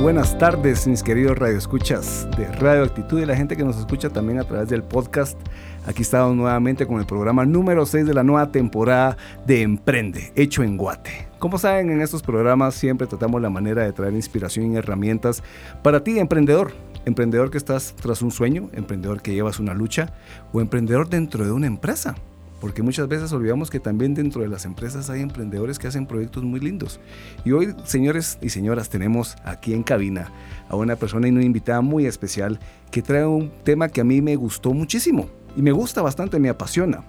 Buenas 0.00 0.38
tardes, 0.38 0.86
mis 0.86 1.02
queridos 1.02 1.36
radioescuchas 1.36 2.26
de 2.36 2.50
Radio 2.52 2.84
Actitud 2.84 3.20
y 3.20 3.26
la 3.26 3.36
gente 3.36 3.54
que 3.54 3.64
nos 3.64 3.76
escucha 3.76 4.08
también 4.08 4.38
a 4.38 4.44
través 4.44 4.68
del 4.70 4.82
podcast. 4.82 5.38
Aquí 5.86 6.02
estamos 6.02 6.34
nuevamente 6.34 6.86
con 6.86 7.00
el 7.00 7.06
programa 7.06 7.44
número 7.44 7.84
6 7.84 8.06
de 8.06 8.14
la 8.14 8.22
nueva 8.22 8.50
temporada 8.50 9.18
de 9.46 9.60
Emprende, 9.60 10.32
hecho 10.36 10.62
en 10.62 10.78
Guate. 10.78 11.28
Como 11.38 11.58
saben, 11.58 11.90
en 11.90 12.00
estos 12.00 12.22
programas 12.22 12.74
siempre 12.74 13.06
tratamos 13.06 13.42
la 13.42 13.50
manera 13.50 13.84
de 13.84 13.92
traer 13.92 14.14
inspiración 14.14 14.72
y 14.72 14.76
herramientas 14.76 15.42
para 15.82 16.02
ti, 16.02 16.18
emprendedor. 16.18 16.72
Emprendedor 17.04 17.50
que 17.50 17.58
estás 17.58 17.94
tras 18.00 18.22
un 18.22 18.30
sueño, 18.30 18.70
emprendedor 18.72 19.20
que 19.20 19.34
llevas 19.34 19.58
una 19.58 19.74
lucha 19.74 20.14
o 20.52 20.62
emprendedor 20.62 21.10
dentro 21.10 21.44
de 21.44 21.52
una 21.52 21.66
empresa 21.66 22.14
porque 22.60 22.82
muchas 22.82 23.08
veces 23.08 23.32
olvidamos 23.32 23.70
que 23.70 23.80
también 23.80 24.14
dentro 24.14 24.42
de 24.42 24.48
las 24.48 24.64
empresas 24.64 25.08
hay 25.10 25.22
emprendedores 25.22 25.78
que 25.78 25.88
hacen 25.88 26.06
proyectos 26.06 26.44
muy 26.44 26.60
lindos. 26.60 27.00
Y 27.44 27.52
hoy, 27.52 27.74
señores 27.84 28.38
y 28.42 28.50
señoras, 28.50 28.88
tenemos 28.88 29.36
aquí 29.44 29.72
en 29.72 29.82
cabina 29.82 30.30
a 30.68 30.76
una 30.76 30.96
persona 30.96 31.26
y 31.26 31.30
una 31.30 31.44
invitada 31.44 31.80
muy 31.80 32.06
especial 32.06 32.60
que 32.90 33.02
trae 33.02 33.24
un 33.24 33.50
tema 33.64 33.88
que 33.88 34.02
a 34.02 34.04
mí 34.04 34.20
me 34.20 34.36
gustó 34.36 34.72
muchísimo 34.72 35.28
y 35.56 35.62
me 35.62 35.72
gusta 35.72 36.02
bastante, 36.02 36.38
me 36.38 36.48
apasiona. 36.48 37.04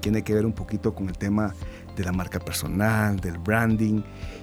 Tiene 0.00 0.22
que 0.22 0.34
ver 0.34 0.44
un 0.44 0.52
poquito 0.52 0.94
con 0.94 1.08
el 1.08 1.16
tema 1.16 1.54
de 1.96 2.04
la 2.04 2.12
marca 2.12 2.40
personal, 2.40 3.20
del 3.20 3.38
branding. 3.38 4.02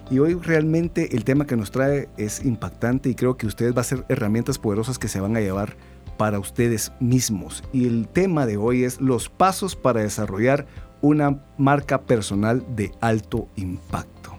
Y 0.10 0.20
hoy 0.20 0.36
realmente 0.36 1.16
el 1.16 1.24
tema 1.24 1.46
que 1.46 1.56
nos 1.56 1.72
trae 1.72 2.10
es 2.18 2.46
impactante 2.46 3.10
y 3.10 3.16
creo 3.16 3.38
que 3.38 3.46
ustedes 3.46 3.76
va 3.76 3.82
a 3.82 3.84
ser 3.84 4.06
herramientas 4.08 4.58
poderosas 4.58 4.98
que 4.98 5.08
se 5.08 5.20
van 5.20 5.36
a 5.36 5.42
llevar 5.42 5.76
para 6.20 6.38
ustedes 6.38 6.92
mismos. 7.00 7.64
Y 7.72 7.88
el 7.88 8.10
tema 8.10 8.46
de 8.46 8.58
hoy 8.58 8.84
es 8.84 9.00
los 9.00 9.30
pasos 9.30 9.78
para 9.78 10.02
desarrollar 10.02 10.68
una 11.02 11.42
marca 11.58 12.02
personal 12.02 12.62
de 12.76 12.92
alto 13.00 13.48
impacto. 13.56 14.38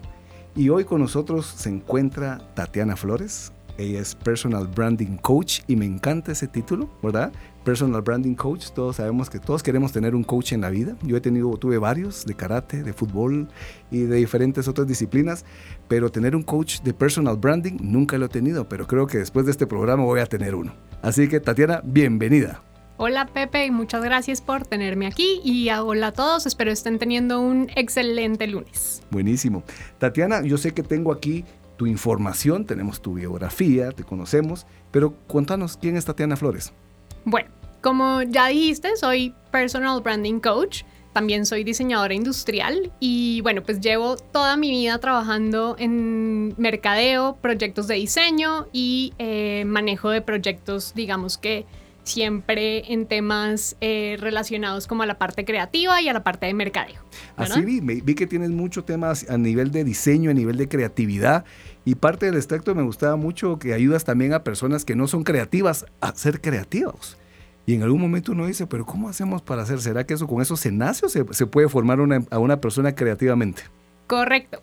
Y 0.55 0.69
hoy 0.69 0.83
con 0.85 1.01
nosotros 1.01 1.47
se 1.47 1.69
encuentra 1.69 2.37
Tatiana 2.53 2.95
Flores. 2.95 3.51
Ella 3.79 3.99
es 3.99 4.13
Personal 4.13 4.67
Branding 4.67 5.17
Coach 5.17 5.61
y 5.67 5.75
me 5.75 5.87
encanta 5.87 6.33
ese 6.33 6.47
título, 6.47 6.87
¿verdad? 7.01 7.31
Personal 7.63 8.03
Branding 8.03 8.35
Coach. 8.35 8.69
Todos 8.75 8.97
sabemos 8.97 9.31
que 9.31 9.39
todos 9.39 9.63
queremos 9.63 9.91
tener 9.91 10.13
un 10.13 10.23
coach 10.23 10.53
en 10.53 10.61
la 10.61 10.69
vida. 10.69 10.95
Yo 11.01 11.17
he 11.17 11.21
tenido, 11.21 11.49
tuve 11.57 11.79
varios 11.79 12.27
de 12.27 12.35
karate, 12.35 12.83
de 12.83 12.93
fútbol 12.93 13.47
y 13.89 14.01
de 14.01 14.17
diferentes 14.17 14.67
otras 14.67 14.85
disciplinas, 14.85 15.45
pero 15.87 16.11
tener 16.11 16.35
un 16.35 16.43
coach 16.43 16.81
de 16.81 16.93
personal 16.93 17.37
branding 17.37 17.77
nunca 17.81 18.19
lo 18.19 18.27
he 18.27 18.29
tenido, 18.29 18.69
pero 18.69 18.85
creo 18.85 19.07
que 19.07 19.17
después 19.17 19.47
de 19.47 19.51
este 19.51 19.65
programa 19.65 20.03
voy 20.03 20.19
a 20.19 20.27
tener 20.27 20.53
uno. 20.53 20.90
Así 21.01 21.27
que 21.27 21.39
Tatiana, 21.39 21.81
bienvenida. 21.83 22.61
Hola 22.97 23.25
Pepe 23.25 23.65
y 23.65 23.71
muchas 23.71 24.03
gracias 24.03 24.41
por 24.41 24.67
tenerme 24.67 25.07
aquí 25.07 25.41
y 25.43 25.67
hola 25.71 26.07
a 26.07 26.11
todos, 26.11 26.45
espero 26.45 26.71
estén 26.71 26.99
teniendo 26.99 27.41
un 27.41 27.71
excelente 27.75 28.45
lunes. 28.45 29.01
Buenísimo. 29.09 29.63
Tatiana, 29.97 30.43
yo 30.43 30.59
sé 30.59 30.75
que 30.75 30.83
tengo 30.83 31.11
aquí 31.11 31.43
tu 31.77 31.87
información, 31.87 32.67
tenemos 32.67 33.01
tu 33.01 33.15
biografía, 33.15 33.91
te 33.91 34.03
conocemos, 34.03 34.67
pero 34.91 35.13
cuéntanos 35.25 35.77
quién 35.77 35.97
es 35.97 36.05
Tatiana 36.05 36.35
Flores. 36.35 36.71
Bueno, 37.25 37.49
como 37.81 38.21
ya 38.21 38.49
dijiste, 38.49 38.95
soy 38.95 39.33
personal 39.51 40.01
branding 40.01 40.39
coach. 40.39 40.83
También 41.13 41.45
soy 41.45 41.63
diseñadora 41.63 42.13
industrial 42.13 42.91
y 42.99 43.41
bueno, 43.41 43.63
pues 43.63 43.81
llevo 43.81 44.15
toda 44.15 44.55
mi 44.55 44.71
vida 44.71 44.97
trabajando 44.99 45.75
en 45.77 46.53
mercadeo, 46.57 47.37
proyectos 47.41 47.87
de 47.87 47.95
diseño 47.95 48.67
y 48.71 49.13
eh, 49.17 49.65
manejo 49.65 50.09
de 50.09 50.21
proyectos, 50.21 50.93
digamos 50.95 51.37
que 51.37 51.65
siempre 52.03 52.91
en 52.93 53.05
temas 53.05 53.75
eh, 53.81 54.17
relacionados 54.19 54.87
como 54.87 55.03
a 55.03 55.05
la 55.05 55.17
parte 55.17 55.45
creativa 55.45 56.01
y 56.01 56.09
a 56.09 56.13
la 56.13 56.23
parte 56.23 56.45
de 56.45 56.53
mercadeo. 56.53 57.01
Así 57.35 57.61
vi, 57.61 57.79
vi 57.79 58.15
que 58.15 58.27
tienes 58.27 58.49
muchos 58.49 58.85
temas 58.85 59.29
a 59.29 59.37
nivel 59.37 59.71
de 59.71 59.83
diseño, 59.83 60.31
a 60.31 60.33
nivel 60.33 60.57
de 60.57 60.67
creatividad 60.67 61.45
y 61.85 61.95
parte 61.95 62.25
del 62.25 62.35
extracto 62.35 62.75
me 62.75 62.83
gustaba 62.83 63.15
mucho 63.15 63.59
que 63.59 63.73
ayudas 63.73 64.03
también 64.03 64.33
a 64.33 64.43
personas 64.43 64.85
que 64.85 64.95
no 64.95 65.07
son 65.07 65.23
creativas 65.23 65.85
a 65.99 66.15
ser 66.15 66.41
creativos. 66.41 67.17
Y 67.65 67.75
en 67.75 67.83
algún 67.83 68.01
momento 68.01 68.31
uno 68.31 68.47
dice, 68.47 68.67
pero 68.67 68.85
¿cómo 68.85 69.09
hacemos 69.09 69.41
para 69.41 69.61
hacer? 69.61 69.79
¿Será 69.79 70.05
que 70.05 70.15
eso 70.15 70.27
con 70.27 70.41
eso 70.41 70.57
se 70.57 70.71
nace 70.71 71.05
o 71.05 71.09
se, 71.09 71.45
puede 71.45 71.69
formar 71.69 71.99
a 72.29 72.39
una 72.39 72.61
persona 72.61 72.95
creativamente? 72.95 73.63
Correcto. 74.11 74.61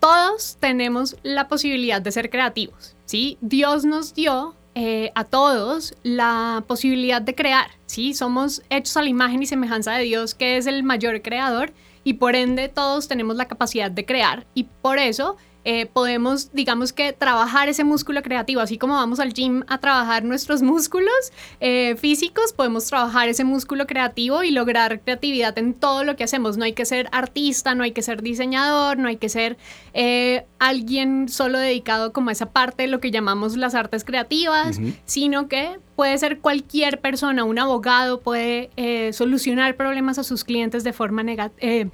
Todos 0.00 0.56
tenemos 0.58 1.16
la 1.22 1.46
posibilidad 1.46 2.02
de 2.02 2.10
ser 2.10 2.30
creativos, 2.30 2.96
¿sí? 3.04 3.38
Dios 3.40 3.84
nos 3.84 4.12
dio 4.12 4.56
eh, 4.74 5.12
a 5.14 5.22
todos 5.22 5.94
la 6.02 6.64
posibilidad 6.66 7.22
de 7.22 7.36
crear, 7.36 7.68
¿sí? 7.86 8.12
Somos 8.12 8.60
hechos 8.70 8.96
a 8.96 9.02
la 9.02 9.08
imagen 9.08 9.40
y 9.40 9.46
semejanza 9.46 9.92
de 9.92 10.02
Dios, 10.02 10.34
que 10.34 10.56
es 10.56 10.66
el 10.66 10.82
mayor 10.82 11.22
creador, 11.22 11.72
y 12.02 12.14
por 12.14 12.34
ende 12.34 12.68
todos 12.68 13.06
tenemos 13.06 13.36
la 13.36 13.46
capacidad 13.46 13.88
de 13.88 14.04
crear, 14.04 14.48
y 14.52 14.64
por 14.64 14.98
eso 14.98 15.36
eh, 15.70 15.84
podemos, 15.84 16.50
digamos 16.54 16.94
que, 16.94 17.12
trabajar 17.12 17.68
ese 17.68 17.84
músculo 17.84 18.22
creativo, 18.22 18.62
así 18.62 18.78
como 18.78 18.94
vamos 18.94 19.20
al 19.20 19.34
gym 19.34 19.64
a 19.68 19.76
trabajar 19.76 20.24
nuestros 20.24 20.62
músculos 20.72 21.12
eh, 21.60 21.94
físicos, 21.96 22.54
podemos 22.54 22.86
trabajar 22.86 23.28
ese 23.28 23.44
músculo 23.44 23.86
creativo 23.86 24.42
y 24.42 24.50
lograr 24.50 25.02
creatividad 25.02 25.58
en 25.58 25.74
todo 25.74 26.04
lo 26.04 26.16
que 26.16 26.24
hacemos. 26.24 26.56
No 26.56 26.64
hay 26.64 26.72
que 26.72 26.86
ser 26.86 27.10
artista, 27.12 27.74
no 27.74 27.84
hay 27.84 27.92
que 27.92 28.00
ser 28.00 28.22
diseñador, 28.22 28.96
no 28.96 29.08
hay 29.08 29.18
que 29.18 29.28
ser 29.28 29.58
eh, 29.92 30.46
alguien 30.58 31.28
solo 31.28 31.58
dedicado 31.58 32.14
como 32.14 32.30
a 32.30 32.32
esa 32.32 32.46
parte 32.46 32.84
de 32.84 32.88
lo 32.88 33.00
que 33.00 33.10
llamamos 33.10 33.54
las 33.58 33.74
artes 33.74 34.04
creativas, 34.04 34.80
sino 35.04 35.48
que 35.48 35.78
puede 35.96 36.16
ser 36.16 36.38
cualquier 36.38 36.98
persona, 37.02 37.44
un 37.44 37.58
abogado 37.58 38.22
puede 38.22 38.70
solucionar 39.12 39.76
problemas 39.76 40.16
a 40.16 40.24
sus 40.24 40.44
clientes 40.44 40.82
de 40.82 40.94
forma 40.94 41.22
negativa 41.22 41.90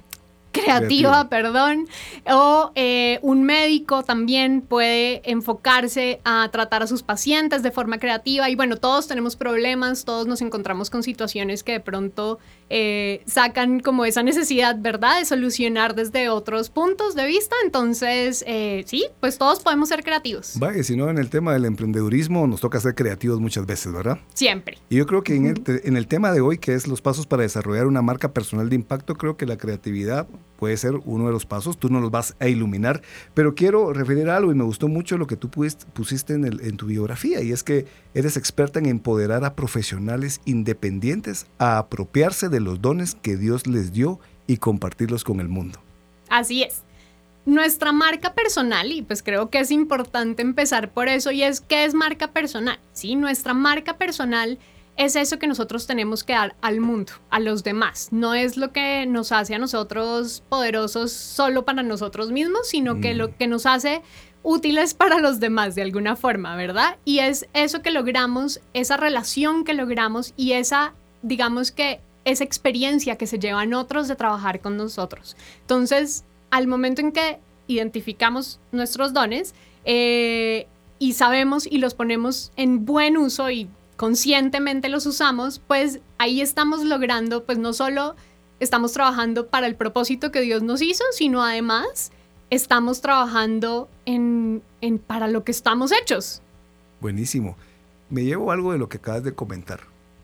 creativa, 0.61 1.29
perdón, 1.29 1.87
o 2.25 2.71
eh, 2.75 3.19
un 3.21 3.43
médico 3.43 4.03
también 4.03 4.61
puede 4.61 5.21
enfocarse 5.29 6.21
a 6.23 6.49
tratar 6.51 6.83
a 6.83 6.87
sus 6.87 7.03
pacientes 7.03 7.63
de 7.63 7.71
forma 7.71 7.97
creativa. 7.97 8.49
Y 8.49 8.55
bueno, 8.55 8.77
todos 8.77 9.07
tenemos 9.07 9.35
problemas, 9.35 10.05
todos 10.05 10.27
nos 10.27 10.41
encontramos 10.41 10.89
con 10.89 11.03
situaciones 11.03 11.63
que 11.63 11.73
de 11.73 11.79
pronto 11.79 12.39
eh, 12.69 13.21
sacan 13.25 13.79
como 13.79 14.05
esa 14.05 14.23
necesidad, 14.23 14.77
¿verdad?, 14.79 15.19
de 15.19 15.25
solucionar 15.25 15.95
desde 15.95 16.29
otros 16.29 16.69
puntos 16.69 17.15
de 17.15 17.27
vista, 17.27 17.55
entonces 17.63 18.43
eh, 18.47 18.83
sí, 18.87 19.05
pues 19.19 19.37
todos 19.37 19.61
podemos 19.61 19.89
ser 19.89 20.03
creativos. 20.03 20.53
Vaya, 20.59 20.83
si 20.83 20.95
no, 20.95 21.09
en 21.09 21.17
el 21.17 21.29
tema 21.29 21.53
del 21.53 21.65
emprendedurismo 21.65 22.47
nos 22.47 22.61
toca 22.61 22.79
ser 22.79 22.95
creativos 22.95 23.39
muchas 23.39 23.65
veces, 23.65 23.93
¿verdad? 23.93 24.19
Siempre. 24.33 24.77
Y 24.89 24.97
yo 24.97 25.05
creo 25.05 25.23
que 25.23 25.35
en, 25.35 25.45
el, 25.47 25.63
en 25.83 25.97
el 25.97 26.07
tema 26.07 26.31
de 26.31 26.41
hoy, 26.41 26.57
que 26.57 26.73
es 26.73 26.87
los 26.87 27.01
pasos 27.01 27.27
para 27.27 27.43
desarrollar 27.43 27.87
una 27.87 28.01
marca 28.01 28.33
personal 28.33 28.69
de 28.69 28.75
impacto, 28.75 29.15
creo 29.15 29.37
que 29.37 29.45
la 29.45 29.57
creatividad 29.57 30.27
puede 30.57 30.77
ser 30.77 30.95
uno 31.05 31.27
de 31.27 31.31
los 31.31 31.45
pasos, 31.45 31.77
tú 31.77 31.89
no 31.89 31.99
los 31.99 32.11
vas 32.11 32.35
a 32.39 32.47
iluminar, 32.47 33.01
pero 33.33 33.55
quiero 33.55 33.93
referir 33.93 34.29
a 34.29 34.37
algo 34.37 34.51
y 34.51 34.55
me 34.55 34.63
gustó 34.63 34.87
mucho 34.87 35.17
lo 35.17 35.27
que 35.27 35.35
tú 35.35 35.49
pusiste 35.49 36.33
en, 36.33 36.45
el, 36.45 36.61
en 36.61 36.77
tu 36.77 36.87
biografía 36.87 37.41
y 37.41 37.51
es 37.51 37.63
que 37.63 37.85
eres 38.15 38.37
experta 38.37 38.79
en 38.79 38.87
empoderar 38.87 39.45
a 39.45 39.55
profesionales 39.55 40.41
independientes 40.45 41.45
a 41.59 41.77
apropiarse 41.77 42.49
de 42.49 42.61
los 42.61 42.81
dones 42.81 43.15
que 43.21 43.37
Dios 43.37 43.67
les 43.67 43.91
dio 43.91 44.19
y 44.47 44.57
compartirlos 44.57 45.23
con 45.23 45.39
el 45.39 45.49
mundo. 45.49 45.79
Así 46.29 46.63
es. 46.63 46.81
Nuestra 47.45 47.91
marca 47.91 48.33
personal, 48.33 48.91
y 48.91 49.03
pues 49.03 49.21
creo 49.21 49.51
que 49.51 49.59
es 49.59 49.69
importante 49.69 50.41
empezar 50.41 50.91
por 50.91 51.09
eso, 51.09 51.29
y 51.29 51.43
es 51.43 51.61
que 51.61 51.85
es 51.85 51.93
marca 51.93 52.31
personal. 52.31 52.79
Sí, 52.93 53.15
nuestra 53.15 53.53
marca 53.53 53.97
personal 53.97 54.57
es 54.97 55.15
eso 55.15 55.37
que 55.37 55.47
nosotros 55.47 55.85
tenemos 55.85 56.23
que 56.23 56.33
dar 56.33 56.55
al 56.61 56.79
mundo, 56.79 57.11
a 57.29 57.39
los 57.39 57.63
demás. 57.63 58.07
No 58.11 58.33
es 58.33 58.57
lo 58.57 58.71
que 58.71 59.05
nos 59.05 59.31
hace 59.31 59.53
a 59.53 59.59
nosotros 59.59 60.41
poderosos 60.49 61.11
solo 61.11 61.65
para 61.65 61.83
nosotros 61.83 62.31
mismos, 62.31 62.67
sino 62.69 63.01
que 63.01 63.13
lo 63.13 63.27
mm. 63.27 63.31
que 63.33 63.47
nos 63.47 63.65
hace 63.65 64.01
útiles 64.45 64.93
para 64.93 65.19
los 65.19 65.39
demás 65.39 65.75
de 65.75 65.81
alguna 65.81 66.15
forma, 66.15 66.55
¿verdad? 66.55 66.97
Y 67.03 67.19
es 67.19 67.47
eso 67.53 67.81
que 67.81 67.91
logramos, 67.91 68.61
esa 68.73 68.95
relación 68.95 69.65
que 69.65 69.73
logramos 69.73 70.33
y 70.37 70.53
esa, 70.53 70.93
digamos 71.23 71.71
que, 71.71 71.99
esa 72.23 72.43
experiencia 72.43 73.17
que 73.17 73.27
se 73.27 73.39
llevan 73.39 73.73
otros 73.73 74.07
de 74.07 74.15
trabajar 74.15 74.61
con 74.61 74.77
nosotros. 74.77 75.35
Entonces, 75.61 76.23
al 76.51 76.67
momento 76.67 77.01
en 77.01 77.11
que 77.11 77.39
identificamos 77.67 78.59
nuestros 78.71 79.13
dones 79.13 79.53
eh, 79.83 80.67
y 80.99 81.13
sabemos 81.13 81.67
y 81.67 81.79
los 81.79 81.93
ponemos 81.93 82.51
en 82.55 82.85
buen 82.85 83.17
uso 83.17 83.49
y 83.49 83.67
conscientemente 83.97 84.89
los 84.89 85.05
usamos, 85.05 85.59
pues 85.59 85.99
ahí 86.17 86.41
estamos 86.41 86.83
logrando, 86.83 87.45
pues 87.45 87.57
no 87.57 87.73
solo 87.73 88.15
estamos 88.59 88.93
trabajando 88.93 89.47
para 89.47 89.67
el 89.67 89.75
propósito 89.75 90.31
que 90.31 90.41
Dios 90.41 90.63
nos 90.63 90.81
hizo, 90.81 91.03
sino 91.11 91.43
además 91.43 92.11
estamos 92.49 93.01
trabajando 93.01 93.89
en, 94.05 94.61
en 94.81 94.99
para 94.99 95.27
lo 95.27 95.43
que 95.43 95.51
estamos 95.51 95.91
hechos. 95.91 96.41
Buenísimo. 97.01 97.57
Me 98.09 98.23
llevo 98.23 98.51
algo 98.51 98.71
de 98.71 98.77
lo 98.77 98.89
que 98.89 98.97
acabas 98.97 99.23
de 99.23 99.33
comentar. 99.33 99.81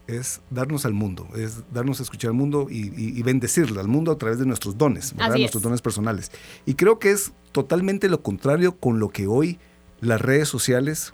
es 0.07 0.41
darnos 0.49 0.85
al 0.85 0.93
mundo, 0.93 1.27
es 1.35 1.63
darnos 1.71 1.99
a 1.99 2.03
escuchar 2.03 2.31
al 2.31 2.37
mundo 2.37 2.67
y, 2.69 3.21
bendecirle 3.23 3.79
al 3.79 3.87
mundo 3.87 4.11
a 4.11 4.17
través 4.17 4.39
de 4.39 4.45
nuestros 4.45 4.77
dones, 4.77 5.15
nuestros 5.15 5.63
dones 5.63 5.81
personales. 5.81 6.31
Y 6.65 6.73
creo 6.73 6.99
que 6.99 7.11
es 7.11 7.31
totalmente 7.51 8.09
lo 8.09 8.21
contrario 8.21 8.75
con 8.75 8.99
lo 8.99 9.09
que 9.09 9.27
hoy 9.27 9.57
las 10.01 10.19
redes 10.19 10.49
sociales 10.49 11.13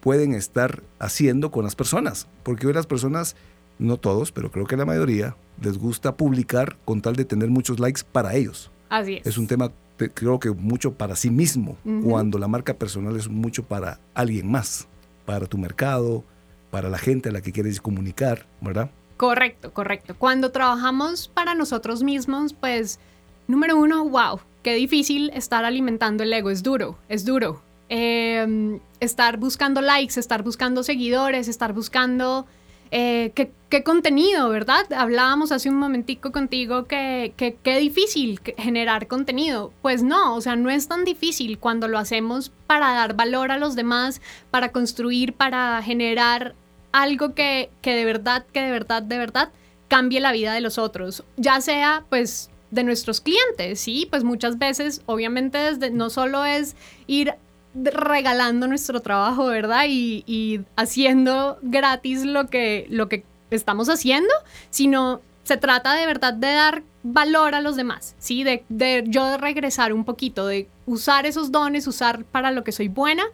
pueden 0.00 0.34
estar 0.34 0.82
haciendo 1.00 1.50
con 1.50 1.64
las 1.64 1.74
personas, 1.74 2.28
porque 2.44 2.66
hoy 2.66 2.72
las 2.72 2.86
personas, 2.86 3.34
no 3.78 3.96
todos, 3.96 4.30
pero 4.30 4.52
creo 4.52 4.66
que 4.66 4.76
la 4.76 4.84
mayoría, 4.84 5.34
les 5.60 5.78
gusta 5.78 6.16
publicar 6.16 6.76
con 6.84 7.02
tal 7.02 7.16
de 7.16 7.24
tener 7.24 7.50
muchos 7.50 7.80
likes 7.80 8.02
para 8.12 8.34
ellos. 8.34 8.70
Así 8.88 9.16
es. 9.16 9.26
Es 9.26 9.38
un 9.38 9.48
tema, 9.48 9.72
creo 9.96 10.38
que 10.38 10.50
mucho 10.50 10.94
para 10.94 11.16
sí 11.16 11.30
mismo, 11.30 11.76
cuando 12.04 12.38
la 12.38 12.48
marca 12.48 12.74
personal 12.74 13.16
es 13.16 13.28
mucho 13.28 13.62
para 13.62 13.98
alguien 14.14 14.50
más, 14.50 14.88
para 15.24 15.46
tu 15.46 15.58
mercado, 15.58 16.24
para 16.70 16.88
la 16.88 16.98
gente 16.98 17.30
a 17.30 17.32
la 17.32 17.40
que 17.40 17.52
quieres 17.52 17.80
comunicar, 17.80 18.46
¿verdad? 18.60 18.90
Correcto, 19.16 19.72
correcto. 19.72 20.14
Cuando 20.18 20.52
trabajamos 20.52 21.28
para 21.28 21.54
nosotros 21.54 22.02
mismos, 22.02 22.52
pues, 22.52 23.00
número 23.48 23.76
uno, 23.76 24.06
wow, 24.08 24.40
qué 24.62 24.74
difícil 24.74 25.30
estar 25.34 25.64
alimentando 25.64 26.22
el 26.22 26.32
ego, 26.32 26.50
es 26.50 26.62
duro, 26.62 26.98
es 27.08 27.24
duro. 27.24 27.62
Em, 27.88 28.80
estar 29.00 29.38
buscando 29.38 29.80
likes, 29.80 30.18
estar 30.18 30.42
buscando 30.42 30.82
seguidores, 30.82 31.48
estar 31.48 31.72
buscando 31.72 32.46
eh, 32.90 33.32
qué, 33.34 33.82
contenido, 33.82 34.48
¿verdad? 34.48 34.90
Hablábamos 34.92 35.52
hace 35.52 35.68
un 35.68 35.76
momentico 35.76 36.32
contigo 36.32 36.84
que 36.84 37.34
qué 37.36 37.78
difícil 37.78 38.40
generar 38.56 39.06
contenido. 39.06 39.72
Pues 39.82 40.02
no, 40.02 40.34
o 40.34 40.40
sea, 40.40 40.56
no 40.56 40.70
es 40.70 40.88
tan 40.88 41.04
difícil 41.04 41.58
cuando 41.58 41.88
lo 41.88 41.98
hacemos 41.98 42.52
para 42.66 42.94
dar 42.94 43.14
valor 43.14 43.50
a 43.50 43.58
los 43.58 43.76
demás, 43.76 44.22
para 44.50 44.72
construir, 44.72 45.34
para 45.34 45.82
generar 45.82 46.54
algo 46.92 47.34
que, 47.34 47.70
que 47.82 47.94
de 47.94 48.04
verdad, 48.04 48.46
que 48.52 48.62
de 48.62 48.70
verdad, 48.70 49.02
de 49.02 49.18
verdad 49.18 49.50
cambie 49.88 50.20
la 50.20 50.32
vida 50.32 50.54
de 50.54 50.60
los 50.60 50.78
otros. 50.78 51.24
Ya 51.36 51.60
sea, 51.60 52.04
pues, 52.08 52.50
de 52.70 52.84
nuestros 52.84 53.20
clientes, 53.20 53.80
¿sí? 53.80 54.06
Pues 54.10 54.24
muchas 54.24 54.58
veces, 54.58 55.02
obviamente, 55.06 55.58
desde, 55.58 55.90
no 55.90 56.10
solo 56.10 56.44
es 56.44 56.76
ir 57.06 57.34
regalando 57.82 58.66
nuestro 58.66 59.00
trabajo, 59.00 59.46
¿verdad? 59.46 59.84
Y, 59.88 60.60
haciendo 60.76 61.58
gratis 61.62 62.24
lo 62.24 62.46
que, 62.46 62.86
lo 62.90 63.08
que 63.08 63.24
estamos 63.50 63.88
haciendo, 63.88 64.32
sino 64.70 65.20
se 65.44 65.56
trata 65.56 65.94
de 65.94 66.06
verdad 66.06 66.34
de 66.34 66.52
dar 66.52 66.82
valor 67.02 67.54
a 67.54 67.60
los 67.60 67.76
demás, 67.76 68.16
¿sí? 68.18 68.42
De, 68.42 68.64
de 68.68 69.04
yo 69.06 69.36
regresar 69.36 69.92
un 69.92 70.04
poquito, 70.04 70.46
de 70.46 70.68
usar 70.86 71.26
esos 71.26 71.52
dones, 71.52 71.86
usar 71.86 72.24
para 72.24 72.50
lo 72.50 72.64
que 72.64 72.72
soy 72.72 72.88
buena 72.88 73.24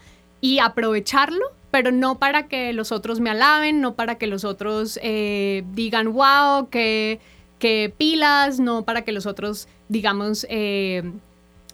y 0.42 0.58
aprovecharlo, 0.58 1.52
pero 1.70 1.90
no 1.90 2.18
para 2.18 2.48
que 2.48 2.74
los 2.74 2.92
otros 2.92 3.18
me 3.20 3.30
alaben, 3.30 3.80
no 3.80 3.94
para 3.94 4.16
que 4.16 4.26
los 4.26 4.44
otros 4.44 5.00
eh, 5.02 5.64
digan, 5.72 6.12
wow, 6.12 6.68
que, 6.68 7.18
pilas, 7.96 8.60
no 8.60 8.84
para 8.84 9.02
que 9.02 9.12
los 9.12 9.24
otros, 9.24 9.68
digamos, 9.88 10.46
eh, 10.50 11.02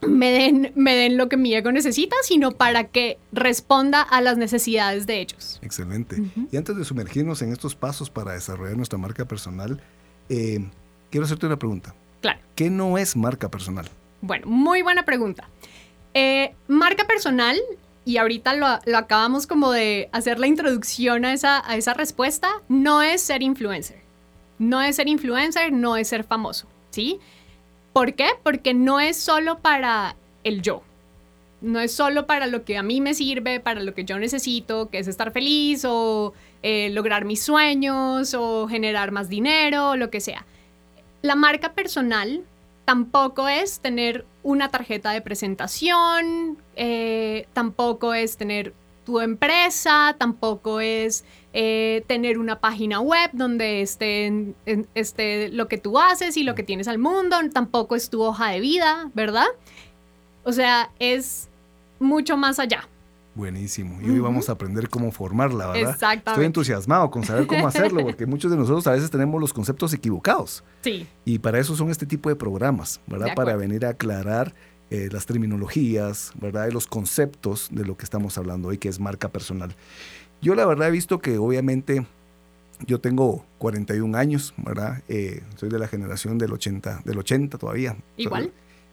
me 0.07 0.31
den, 0.31 0.73
me 0.75 0.95
den 0.95 1.17
lo 1.17 1.29
que 1.29 1.37
mi 1.37 1.55
ego 1.55 1.73
necesita, 1.73 2.17
sino 2.23 2.53
para 2.53 2.85
que 2.85 3.19
responda 3.33 4.03
a 4.03 4.21
las 4.21 4.37
necesidades 4.37 5.07
de 5.07 5.21
ellos. 5.21 5.59
Excelente. 5.63 6.23
Y 6.51 6.57
antes 6.57 6.77
de 6.77 6.85
sumergirnos 6.85 7.43
en 7.43 7.53
estos 7.53 7.75
pasos 7.75 8.11
para 8.11 8.33
desarrollar 8.33 8.77
nuestra 8.77 8.99
marca 8.99 9.25
personal, 9.25 9.81
eh, 10.29 10.65
quiero 11.11 11.27
hacerte 11.27 11.47
una 11.47 11.59
pregunta. 11.59 11.95
Claro. 12.21 12.41
¿Qué 12.55 12.71
no 12.71 12.99
es 12.99 13.17
marca 13.17 13.51
personal? 13.51 13.89
Bueno, 14.21 14.47
muy 14.47 14.83
buena 14.83 15.05
pregunta. 15.05 15.49
Eh, 16.15 16.55
marca 16.67 17.07
personal, 17.07 17.59
y 18.05 18.17
ahorita 18.17 18.55
lo, 18.55 18.67
lo, 18.87 18.99
acabamos 18.99 19.47
como 19.47 19.71
de 19.71 20.09
hacer 20.13 20.39
la 20.39 20.47
introducción 20.47 21.25
a 21.25 21.33
esa, 21.33 21.69
a 21.71 21.77
esa 21.77 21.95
respuesta, 21.95 22.49
no 22.69 23.03
es 23.03 23.21
ser 23.21 23.43
influencer. 23.43 24.01
No 24.59 24.83
es 24.83 24.97
ser 24.97 25.09
influencer, 25.09 25.73
no 25.73 25.97
es 25.97 26.09
ser 26.09 26.25
famoso, 26.25 26.67
¿sí? 26.91 27.21
¿Por 27.99 28.15
qué? 28.15 28.29
Porque 28.45 28.75
no 28.75 29.01
es 29.01 29.17
solo 29.17 29.59
para 29.59 30.15
el 30.45 30.63
yo. 30.63 30.83
No 31.61 31.81
es 31.81 31.93
solo 31.93 32.29
para 32.29 32.47
lo 32.47 32.65
que 32.65 32.79
a 32.79 32.85
mí 32.85 33.01
me 33.01 33.13
sirve, 33.13 33.59
para 33.59 33.83
lo 33.83 33.93
que 33.93 34.05
yo 34.05 34.21
necesito, 34.21 34.89
que 34.89 35.01
es 35.01 35.09
estar 35.09 35.33
feliz 35.33 35.85
o 35.85 36.33
eh, 36.63 36.91
lograr 36.91 37.25
mis 37.25 37.43
sueños 37.43 38.35
o 38.35 38.69
generar 38.69 39.11
más 39.11 39.29
dinero, 39.29 39.91
o 39.91 39.97
lo 39.97 40.11
que 40.11 40.21
sea. 40.21 40.47
La 41.23 41.35
marca 41.35 41.73
personal 41.73 42.45
tampoco 42.85 43.49
es 43.49 43.81
tener 43.81 44.25
una 44.45 44.69
tarjeta 44.69 45.11
de 45.11 45.21
presentación, 45.21 46.57
eh, 46.77 47.49
tampoco 47.53 48.15
es 48.15 48.37
tener 48.37 48.75
tu 49.05 49.19
empresa, 49.19 50.15
tampoco 50.21 50.79
es 50.79 51.25
eh, 51.53 52.05
tener 52.07 52.39
una 52.39 52.61
página 52.61 53.01
web 53.01 53.31
donde 53.33 53.83
esté, 53.83 54.55
esté 54.95 55.49
lo 55.49 55.69
que 55.69 55.79
tú 55.79 55.99
haces 55.99 56.37
y 56.37 56.43
lo 56.43 56.55
que 56.55 56.63
tienes 56.63 56.89
al 56.89 56.99
mundo, 56.99 57.37
tampoco 57.53 57.97
es 57.97 58.11
tu 58.11 58.23
hoja 58.23 58.51
de 58.51 58.61
vida, 58.61 59.11
¿verdad? 59.15 59.47
O 60.45 60.53
sea, 60.53 60.91
es 60.99 61.49
mucho 61.99 62.37
más 62.37 62.59
allá. 62.59 62.89
Buenísimo. 63.35 64.01
Y 64.03 64.11
hoy 64.11 64.19
vamos 64.19 64.49
a 64.49 64.53
aprender 64.53 64.89
cómo 64.89 65.13
formarla, 65.13 65.69
¿verdad? 65.69 65.93
Exactamente. 65.93 66.31
Estoy 66.33 66.45
entusiasmado 66.47 67.09
con 67.11 67.25
saber 67.25 67.47
cómo 67.47 67.67
hacerlo, 67.69 68.03
porque 68.03 68.27
muchos 68.27 68.51
de 68.51 68.57
nosotros 68.57 68.87
a 68.89 68.93
veces 68.93 69.11
tenemos 69.11 69.41
los 69.41 69.53
conceptos 69.53 69.95
equivocados. 69.95 70.65
Sí. 70.83 71.07
Y 71.25 71.39
para 71.39 71.61
eso 71.61 71.77
son 71.77 71.91
este 71.91 72.05
tipo 72.05 72.29
de 72.29 72.37
programas, 72.37 73.01
¿verdad? 73.07 73.35
Para 73.37 73.55
venir 73.55 73.87
a 73.87 73.91
aclarar 73.91 74.55
eh, 74.91 75.09
las 75.13 75.27
terminologías, 75.27 76.33
¿verdad? 76.41 76.67
Y 76.69 76.73
los 76.73 76.87
conceptos 76.87 77.69
de 77.71 77.85
lo 77.85 77.97
que 77.97 78.05
estamos 78.05 78.39
hablando 78.39 78.69
hoy, 78.69 78.79
que 78.79 78.89
es 78.89 78.99
marca 78.99 79.29
personal. 79.29 79.77
Yo 80.41 80.55
la 80.55 80.67
verdad 80.67 80.89
he 80.89 80.93
visto 80.93 81.19
que 81.19 81.39
obviamente 81.39 82.07
yo 82.87 83.01
tengo 83.01 83.45
41 83.59 84.17
años, 84.17 84.55
¿verdad? 84.57 85.03
Eh, 85.09 85.43
soy 85.57 85.69
de 85.69 85.79
la 85.79 85.89
generación 85.89 86.39
del 86.39 86.53
80, 86.53 87.03
del 87.05 87.19
80 87.19 87.59
todavía. 87.59 87.97
Igual. 88.17 88.53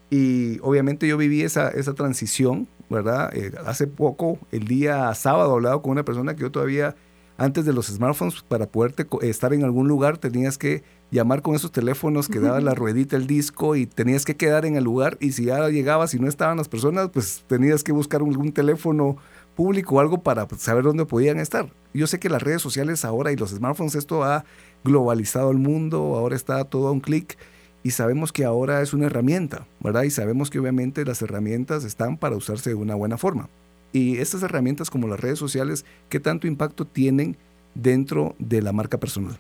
Y 0.10 0.60
obviamente 0.62 1.08
yo 1.08 1.18
viví 1.18 1.42
esa, 1.42 1.70
esa 1.70 1.94
transición, 1.94 2.68
¿verdad? 2.90 3.36
Eh, 3.36 3.52
hace 3.66 3.88
poco, 3.88 4.40
el 4.52 4.68
día 4.68 5.14
sábado, 5.14 5.54
hablado 5.54 5.82
con 5.82 5.92
una 5.92 6.06
persona 6.06 6.36
que 6.36 6.42
yo 6.42 6.52
todavía, 6.52 6.96
antes 7.38 7.66
de 7.66 7.74
los 7.74 7.88
smartphones, 7.88 8.42
para 8.48 8.66
poder 8.66 8.96
estar 9.22 9.54
en 9.54 9.64
algún 9.64 9.88
lugar, 9.88 10.18
tenías 10.18 10.58
que 10.58 10.84
llamar 11.12 11.42
con 11.42 11.56
esos 11.56 11.72
teléfonos 11.72 12.28
que 12.28 12.40
daba 12.40 12.60
la 12.62 12.74
ruedita 12.74 13.16
el 13.16 13.28
disco 13.28 13.76
y 13.76 13.86
tenías 13.86 14.26
que 14.26 14.36
quedar 14.36 14.66
en 14.66 14.76
el 14.76 14.84
lugar 14.84 15.18
y 15.20 15.32
si 15.32 15.46
ya 15.46 15.70
llegabas 15.70 16.14
y 16.14 16.20
no 16.20 16.28
estaban 16.28 16.58
las 16.58 16.68
personas, 16.68 17.10
pues 17.10 17.44
tenías 17.48 17.84
que 17.84 17.92
buscar 17.92 18.22
algún 18.22 18.52
teléfono 18.52 19.18
público 19.56 19.96
o 19.96 20.00
algo 20.00 20.22
para 20.22 20.48
saber 20.58 20.84
dónde 20.84 21.06
podían 21.06 21.40
estar. 21.40 21.70
Yo 21.94 22.08
sé 22.08 22.20
que 22.20 22.30
las 22.30 22.44
redes 22.44 22.62
sociales 22.62 23.06
ahora 23.06 23.32
y 23.32 23.36
los 23.36 23.52
smartphones, 23.52 23.96
esto 23.96 24.24
ha 24.24 24.46
globalizado 24.84 25.52
el 25.52 25.58
mundo, 25.58 26.16
ahora 26.16 26.36
está 26.36 26.64
todo 26.66 26.90
a 26.90 26.92
un 26.92 27.00
clic 27.00 27.38
y 27.84 27.92
sabemos 27.92 28.32
que 28.32 28.46
ahora 28.46 28.82
es 28.82 28.94
una 28.94 29.06
herramienta, 29.06 29.66
¿verdad? 29.80 30.04
Y 30.04 30.12
sabemos 30.12 30.50
que 30.50 30.60
obviamente 30.60 31.06
las 31.06 31.22
herramientas 31.22 31.84
están 31.84 32.18
para 32.18 32.36
usarse 32.36 32.72
de 32.72 32.76
una 32.76 32.96
buena 32.96 33.18
forma. 33.18 33.50
Y 33.94 34.18
estas 34.18 34.44
herramientas 34.44 34.90
como 34.90 35.08
las 35.08 35.20
redes 35.20 35.40
sociales, 35.40 35.86
¿qué 36.10 36.20
tanto 36.20 36.48
impacto 36.48 36.86
tienen 36.86 37.38
dentro 37.76 38.36
de 38.40 38.62
la 38.62 38.74
marca 38.74 39.00
personal? 39.00 39.38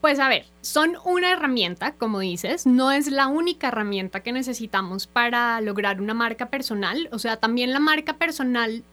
Pues 0.00 0.20
a 0.20 0.28
ver, 0.28 0.44
son 0.60 0.96
una 1.04 1.32
herramienta, 1.32 1.92
como 1.92 2.20
dices, 2.20 2.66
no 2.66 2.92
es 2.92 3.10
la 3.10 3.26
única 3.28 3.68
herramienta 3.68 4.22
que 4.22 4.32
necesitamos 4.32 5.06
para 5.06 5.60
lograr 5.60 6.00
una 6.00 6.14
marca 6.14 6.50
personal. 6.50 7.08
O 7.12 7.18
sea, 7.18 7.38
también 7.38 7.72
la 7.72 7.80
marca 7.80 8.16
personal 8.16 8.84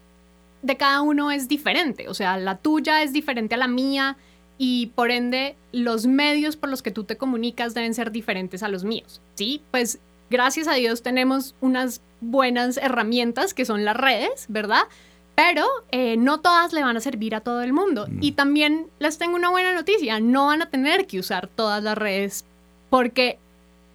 de 0.66 0.78
cada 0.78 1.02
uno 1.02 1.32
es 1.32 1.48
diferente. 1.48 2.10
O 2.10 2.14
sea, 2.14 2.38
la 2.38 2.58
tuya 2.58 3.04
es 3.04 3.14
diferente 3.14 3.56
a 3.56 3.58
la 3.58 3.68
mía 3.68 4.18
y 4.58 4.88
por 4.96 5.12
ende 5.12 5.56
los 5.72 6.08
medios 6.08 6.56
por 6.56 6.70
los 6.70 6.82
que 6.82 6.92
tú 6.92 7.04
te 7.04 7.18
comunicas 7.18 7.74
deben 7.74 7.94
ser 7.94 8.12
diferentes 8.12 8.64
a 8.64 8.70
los 8.70 8.84
míos. 8.84 9.22
Sí, 9.36 9.62
pues 9.72 10.00
gracias 10.30 10.68
a 10.68 10.74
Dios 10.74 11.04
tenemos 11.04 11.56
unas 11.62 12.02
buenas 12.22 12.78
herramientas 12.78 13.54
que 13.54 13.66
son 13.66 13.86
las 13.86 13.96
redes, 13.96 14.46
¿verdad? 14.48 14.84
Pero 15.36 15.66
eh, 15.92 16.16
no 16.18 16.40
todas 16.40 16.74
le 16.74 16.82
van 16.82 16.98
a 16.98 17.02
servir 17.02 17.36
a 17.36 17.42
todo 17.42 17.62
el 17.62 17.74
mundo. 17.74 18.08
Mm. 18.10 18.20
Y 18.22 18.32
también 18.32 18.88
les 19.00 19.18
tengo 19.18 19.36
una 19.36 19.50
buena 19.50 19.74
noticia, 19.74 20.20
no 20.20 20.48
van 20.48 20.62
a 20.62 20.70
tener 20.70 21.06
que 21.06 21.20
usar 21.20 21.48
todas 21.48 21.84
las 21.84 21.98
redes 21.98 22.46
porque, 22.90 23.40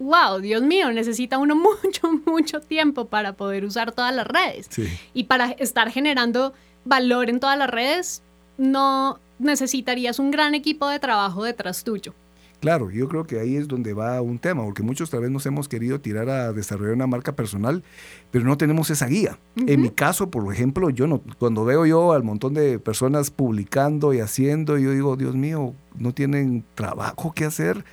wow, 0.01 0.39
Dios 0.39 0.61
mío, 0.63 0.91
necesita 0.91 1.37
uno 1.37 1.55
mucho, 1.83 2.11
mucho 2.25 2.59
tiempo 2.59 3.05
para 3.05 3.33
poder 3.33 3.63
usar 3.65 3.91
todas 3.91 4.13
las 4.13 4.27
redes. 4.27 4.69
Y 5.13 5.25
para 5.25 5.51
estar 5.51 5.89
generando 5.91 6.53
valor 6.85 7.29
en 7.29 7.39
todas 7.39 7.57
las 7.57 7.69
redes, 7.69 8.23
no 8.57 9.19
necesitarías 9.39 10.19
un 10.19 10.31
gran 10.31 10.55
equipo 10.55 10.89
de 10.89 10.99
trabajo 10.99 11.43
detrás 11.43 11.83
tuyo. 11.83 12.13
Claro, 12.61 12.91
yo 12.91 13.07
creo 13.07 13.25
que 13.25 13.39
ahí 13.39 13.55
es 13.55 13.67
donde 13.67 13.95
va 13.95 14.21
un 14.21 14.37
tema, 14.37 14.63
porque 14.63 14.83
muchos 14.83 15.09
tal 15.09 15.21
vez 15.21 15.31
nos 15.31 15.47
hemos 15.47 15.67
querido 15.67 15.99
tirar 15.99 16.29
a 16.29 16.53
desarrollar 16.53 16.93
una 16.93 17.07
marca 17.07 17.35
personal, 17.35 17.83
pero 18.29 18.45
no 18.45 18.55
tenemos 18.55 18.91
esa 18.91 19.07
guía. 19.07 19.39
En 19.55 19.81
mi 19.81 19.89
caso, 19.89 20.29
por 20.29 20.53
ejemplo, 20.53 20.91
yo 20.91 21.07
no, 21.07 21.23
cuando 21.39 21.65
veo 21.65 21.87
yo 21.87 22.11
al 22.11 22.21
montón 22.21 22.53
de 22.53 22.77
personas 22.77 23.31
publicando 23.31 24.13
y 24.13 24.19
haciendo, 24.19 24.77
yo 24.77 24.91
digo, 24.91 25.15
Dios 25.15 25.35
mío, 25.35 25.73
no 25.97 26.13
tienen 26.13 26.63
trabajo 26.75 27.33
que 27.33 27.45
hacer, 27.45 27.83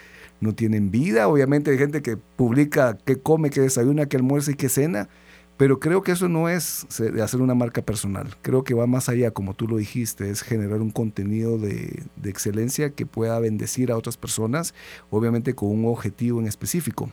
no 0.41 0.55
tienen 0.55 0.91
vida. 0.91 1.29
Obviamente 1.29 1.71
hay 1.71 1.79
gente 1.79 2.03
que 2.03 2.17
publica 2.17 2.99
qué 3.05 3.19
come, 3.21 3.51
qué 3.51 3.61
desayuna, 3.61 4.07
qué 4.07 4.17
almuerza 4.17 4.53
y 4.53 4.55
qué 4.55 4.69
cena, 4.69 5.09
Pero 5.57 5.81
creo 5.81 6.03
que 6.05 6.13
eso 6.13 6.29
no 6.29 6.49
es 6.49 6.87
hacer 7.21 7.41
una 7.41 7.55
marca 7.55 7.83
personal. 7.83 8.37
Creo 8.43 8.63
que 8.63 8.75
va 8.75 8.87
más 8.87 9.09
allá, 9.09 9.33
como 9.33 9.55
tú 9.55 9.67
lo 9.67 9.77
dijiste, 9.77 10.31
es 10.31 10.43
generar 10.43 10.81
un 10.81 10.91
contenido 10.93 11.59
de, 11.59 12.05
de 12.15 12.31
excelencia 12.31 12.91
que 12.91 13.07
pueda 13.07 13.41
bendecir 13.41 13.91
a 13.91 13.97
otras 13.97 14.17
personas, 14.17 14.73
obviamente 15.11 15.55
con 15.57 15.71
un 15.71 15.87
objetivo 15.87 16.39
en 16.39 16.47
específico. 16.47 17.11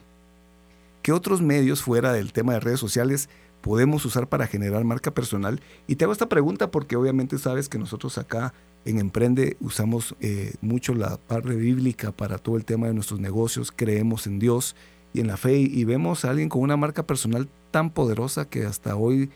¿Qué 1.02 1.12
otros 1.12 1.42
medios 1.42 1.82
fuera 1.82 2.14
del 2.14 2.34
tema 2.34 2.54
de 2.54 2.60
redes 2.60 2.80
sociales 2.80 3.30
podemos 3.62 4.06
usar 4.06 4.28
para 4.28 4.46
generar 4.46 4.84
marca 4.84 5.12
personal? 5.12 5.60
Y 5.88 5.96
te 5.96 6.04
hago 6.06 6.14
esta 6.14 6.30
pregunta 6.30 6.70
porque 6.70 6.96
obviamente 6.96 7.40
sabes 7.40 7.68
que 7.68 7.80
nosotros 7.80 8.20
acá 8.20 8.54
en 8.86 9.00
Emprende 9.00 9.58
usamos 9.60 10.16
eh, 10.22 10.54
mucho 10.62 10.94
la 10.94 11.18
parte 11.18 11.56
bíblica 11.56 12.12
para 12.12 12.38
todo 12.38 12.58
el 12.58 12.66
tema 12.66 12.88
de 12.88 12.94
nuestros 12.94 13.20
negocios, 13.20 13.74
creemos 13.76 14.28
en 14.28 14.40
Dios 14.40 14.76
y 15.14 15.22
en 15.22 15.28
la 15.28 15.38
fe 15.38 15.58
y 15.58 15.84
vemos 15.84 16.24
a 16.24 16.30
alguien 16.30 16.50
con 16.50 16.62
una 16.62 16.78
marca 16.78 17.04
personal 17.04 17.48
tan 17.72 17.90
poderosa 17.90 18.46
que 18.48 18.66
hasta 18.66 18.96
hoy 18.96 19.30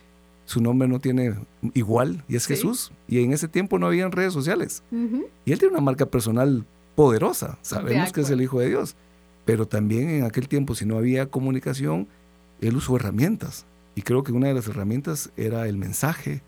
su 0.45 0.61
nombre 0.61 0.87
no 0.87 0.99
tiene 0.99 1.35
igual 1.73 2.23
y 2.27 2.35
es 2.35 2.47
Jesús. 2.47 2.91
Y 3.07 3.23
en 3.23 3.33
ese 3.33 3.47
tiempo 3.47 3.77
no 3.77 3.85
habían 3.85 4.11
redes 4.11 4.33
sociales. 4.33 4.83
Y 5.45 5.51
él 5.51 5.59
tiene 5.59 5.73
una 5.73 5.81
marca 5.81 6.07
personal 6.07 6.65
poderosa. 6.95 7.59
Sabemos 7.61 8.11
que 8.11 8.21
es 8.21 8.29
el 8.31 8.41
Hijo 8.41 8.59
de 8.59 8.69
Dios. 8.69 8.95
Pero 9.45 9.67
también 9.67 10.09
en 10.09 10.23
aquel 10.23 10.47
tiempo, 10.47 10.73
si 10.73 10.85
no 10.85 10.97
había 10.97 11.29
comunicación, 11.29 12.07
él 12.61 12.75
usó 12.75 12.95
herramientas. 12.95 13.65
Y 13.93 14.01
creo 14.01 14.23
que 14.23 14.31
una 14.31 14.47
de 14.47 14.53
las 14.55 14.67
herramientas 14.67 15.29
era 15.37 15.67
el 15.67 15.77
mensaje, 15.77 16.41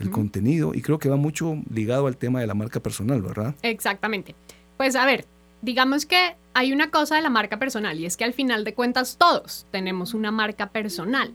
el 0.00 0.10
contenido. 0.10 0.74
Y 0.74 0.82
creo 0.82 0.98
que 0.98 1.08
va 1.08 1.16
mucho 1.16 1.56
ligado 1.70 2.06
al 2.06 2.16
tema 2.16 2.40
de 2.40 2.46
la 2.46 2.54
marca 2.54 2.80
personal, 2.80 3.22
¿verdad? 3.22 3.54
Exactamente. 3.62 4.34
Pues 4.76 4.96
a 4.96 5.06
ver, 5.06 5.26
digamos 5.62 6.06
que 6.06 6.36
hay 6.54 6.72
una 6.72 6.90
cosa 6.90 7.16
de 7.16 7.22
la 7.22 7.30
marca 7.30 7.58
personal 7.58 7.98
y 7.98 8.06
es 8.06 8.16
que 8.16 8.24
al 8.24 8.32
final 8.32 8.64
de 8.64 8.74
cuentas 8.74 9.16
todos 9.18 9.66
tenemos 9.70 10.14
una 10.14 10.30
marca 10.30 10.70
personal, 10.70 11.32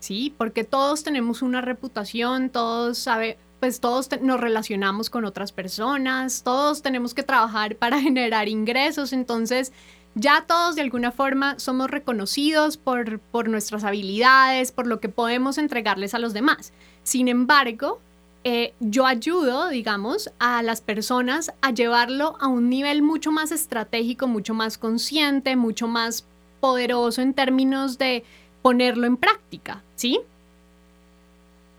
¿sí? 0.00 0.34
Porque 0.36 0.64
todos 0.64 1.04
tenemos 1.04 1.42
una 1.42 1.60
reputación, 1.60 2.50
todos 2.50 2.98
sabe, 2.98 3.38
pues 3.60 3.80
todos 3.80 4.08
nos 4.20 4.40
relacionamos 4.40 5.10
con 5.10 5.24
otras 5.24 5.52
personas, 5.52 6.42
todos 6.42 6.82
tenemos 6.82 7.14
que 7.14 7.22
trabajar 7.22 7.76
para 7.76 8.00
generar 8.02 8.48
ingresos, 8.48 9.12
entonces 9.12 9.72
ya 10.14 10.44
todos 10.46 10.76
de 10.76 10.82
alguna 10.82 11.10
forma 11.10 11.58
somos 11.58 11.90
reconocidos 11.90 12.76
por, 12.76 13.18
por 13.18 13.48
nuestras 13.48 13.84
habilidades, 13.84 14.72
por 14.72 14.86
lo 14.86 15.00
que 15.00 15.08
podemos 15.08 15.58
entregarles 15.58 16.14
a 16.14 16.18
los 16.18 16.32
demás. 16.32 16.72
Sin 17.02 17.28
embargo, 17.28 18.00
eh, 18.44 18.74
yo 18.78 19.06
ayudo, 19.06 19.68
digamos, 19.70 20.30
a 20.38 20.62
las 20.62 20.80
personas 20.82 21.52
a 21.62 21.70
llevarlo 21.70 22.36
a 22.40 22.46
un 22.46 22.68
nivel 22.68 23.02
mucho 23.02 23.32
más 23.32 23.52
estratégico, 23.52 24.28
mucho 24.28 24.54
más 24.54 24.78
consciente, 24.78 25.56
mucho 25.56 25.88
más 25.88 26.26
poderoso 26.60 27.22
en 27.22 27.34
términos 27.34 27.98
de 27.98 28.22
ponerlo 28.62 29.06
en 29.06 29.16
práctica, 29.16 29.82
¿sí? 29.96 30.20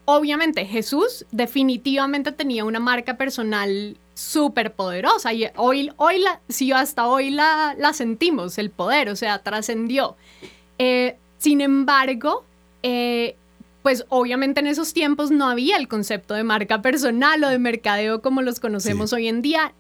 Obviamente 0.06 0.66
Jesús 0.66 1.26
definitivamente 1.32 2.32
tenía 2.32 2.66
una 2.66 2.80
marca 2.80 3.18
personal 3.18 3.98
súper 4.16 4.74
poderosa 4.74 5.34
y 5.34 5.48
hoy, 5.58 5.92
hoy 5.98 6.20
la, 6.20 6.40
si 6.50 6.72
hasta 6.72 7.08
hoy 7.08 7.30
la, 7.30 7.76
la 7.78 7.94
sentimos, 7.94 8.58
el 8.58 8.72
poder, 8.72 9.10
o 9.10 9.16
sea, 9.16 9.40
trascendió. 9.40 10.16
Eh, 10.80 11.18
sin 11.38 11.62
embargo, 11.62 12.44
eh, 12.82 13.36
pues 13.84 14.06
obviamente 14.10 14.62
en 14.62 14.68
esos 14.68 14.94
tiempos 14.94 15.30
no 15.30 15.48
había 15.48 15.78
el 15.78 15.88
concepto 15.88 16.34
de 16.34 16.44
marca 16.44 16.82
personal 16.82 17.44
o 17.44 17.50
de 17.50 17.60
mercadeo 17.60 18.22
como 18.22 18.42
los 18.42 18.60
conocemos 18.60 19.14
hoy 19.14 19.28
en 19.28 19.44
día, 19.44 19.74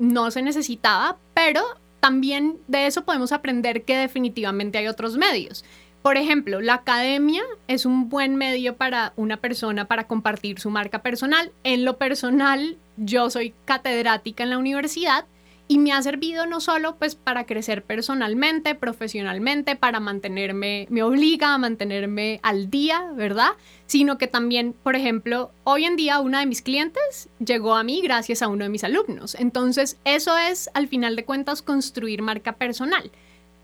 no 0.00 0.30
se 0.32 0.42
necesitaba, 0.42 1.18
pero 1.34 1.62
también 2.00 2.58
de 2.66 2.86
eso 2.86 3.04
podemos 3.04 3.30
aprender 3.32 3.84
que 3.84 3.96
definitivamente 3.96 4.78
hay 4.78 4.88
otros 4.88 5.16
medios. 5.16 5.64
Por 6.02 6.16
ejemplo, 6.16 6.60
la 6.60 6.74
academia 6.74 7.42
es 7.68 7.86
un 7.86 8.08
buen 8.08 8.36
medio 8.36 8.76
para 8.76 9.12
una 9.16 9.36
persona 9.36 9.86
para 9.86 10.06
compartir 10.06 10.58
su 10.58 10.68
marca 10.68 11.00
personal. 11.00 11.52
En 11.62 11.84
lo 11.84 11.96
personal, 11.96 12.76
yo 12.96 13.30
soy 13.30 13.54
catedrática 13.64 14.44
en 14.44 14.50
la 14.50 14.58
universidad 14.58 15.26
y 15.66 15.78
me 15.78 15.92
ha 15.92 16.02
servido 16.02 16.44
no 16.46 16.60
solo 16.60 16.96
pues 16.96 17.14
para 17.14 17.46
crecer 17.46 17.82
personalmente, 17.82 18.74
profesionalmente, 18.74 19.76
para 19.76 19.98
mantenerme, 19.98 20.86
me 20.90 21.02
obliga 21.02 21.54
a 21.54 21.58
mantenerme 21.58 22.38
al 22.42 22.68
día, 22.68 23.10
¿verdad? 23.16 23.52
Sino 23.86 24.18
que 24.18 24.26
también, 24.26 24.74
por 24.82 24.94
ejemplo, 24.94 25.50
hoy 25.64 25.86
en 25.86 25.96
día 25.96 26.20
una 26.20 26.40
de 26.40 26.46
mis 26.46 26.60
clientes 26.60 27.30
llegó 27.44 27.74
a 27.74 27.82
mí 27.82 28.02
gracias 28.02 28.42
a 28.42 28.48
uno 28.48 28.64
de 28.64 28.70
mis 28.70 28.84
alumnos. 28.84 29.34
Entonces, 29.36 29.96
eso 30.04 30.36
es, 30.36 30.68
al 30.74 30.86
final 30.88 31.16
de 31.16 31.24
cuentas, 31.24 31.62
construir 31.62 32.20
marca 32.20 32.52
personal. 32.52 33.10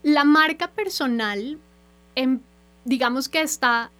La 0.03 0.25
marca 0.25 0.69
personal, 0.69 1.59
en, 2.15 2.43
digamos 2.87 3.29
que 3.29 3.43
está 3.43 3.91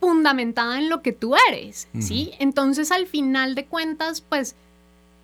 fundamentada 0.00 0.78
en 0.78 0.88
lo 0.88 1.02
que 1.02 1.12
tú 1.12 1.34
eres, 1.48 1.88
¿sí? 1.98 2.32
Entonces, 2.38 2.90
al 2.90 3.06
final 3.06 3.54
de 3.54 3.66
cuentas, 3.66 4.20
pues 4.20 4.54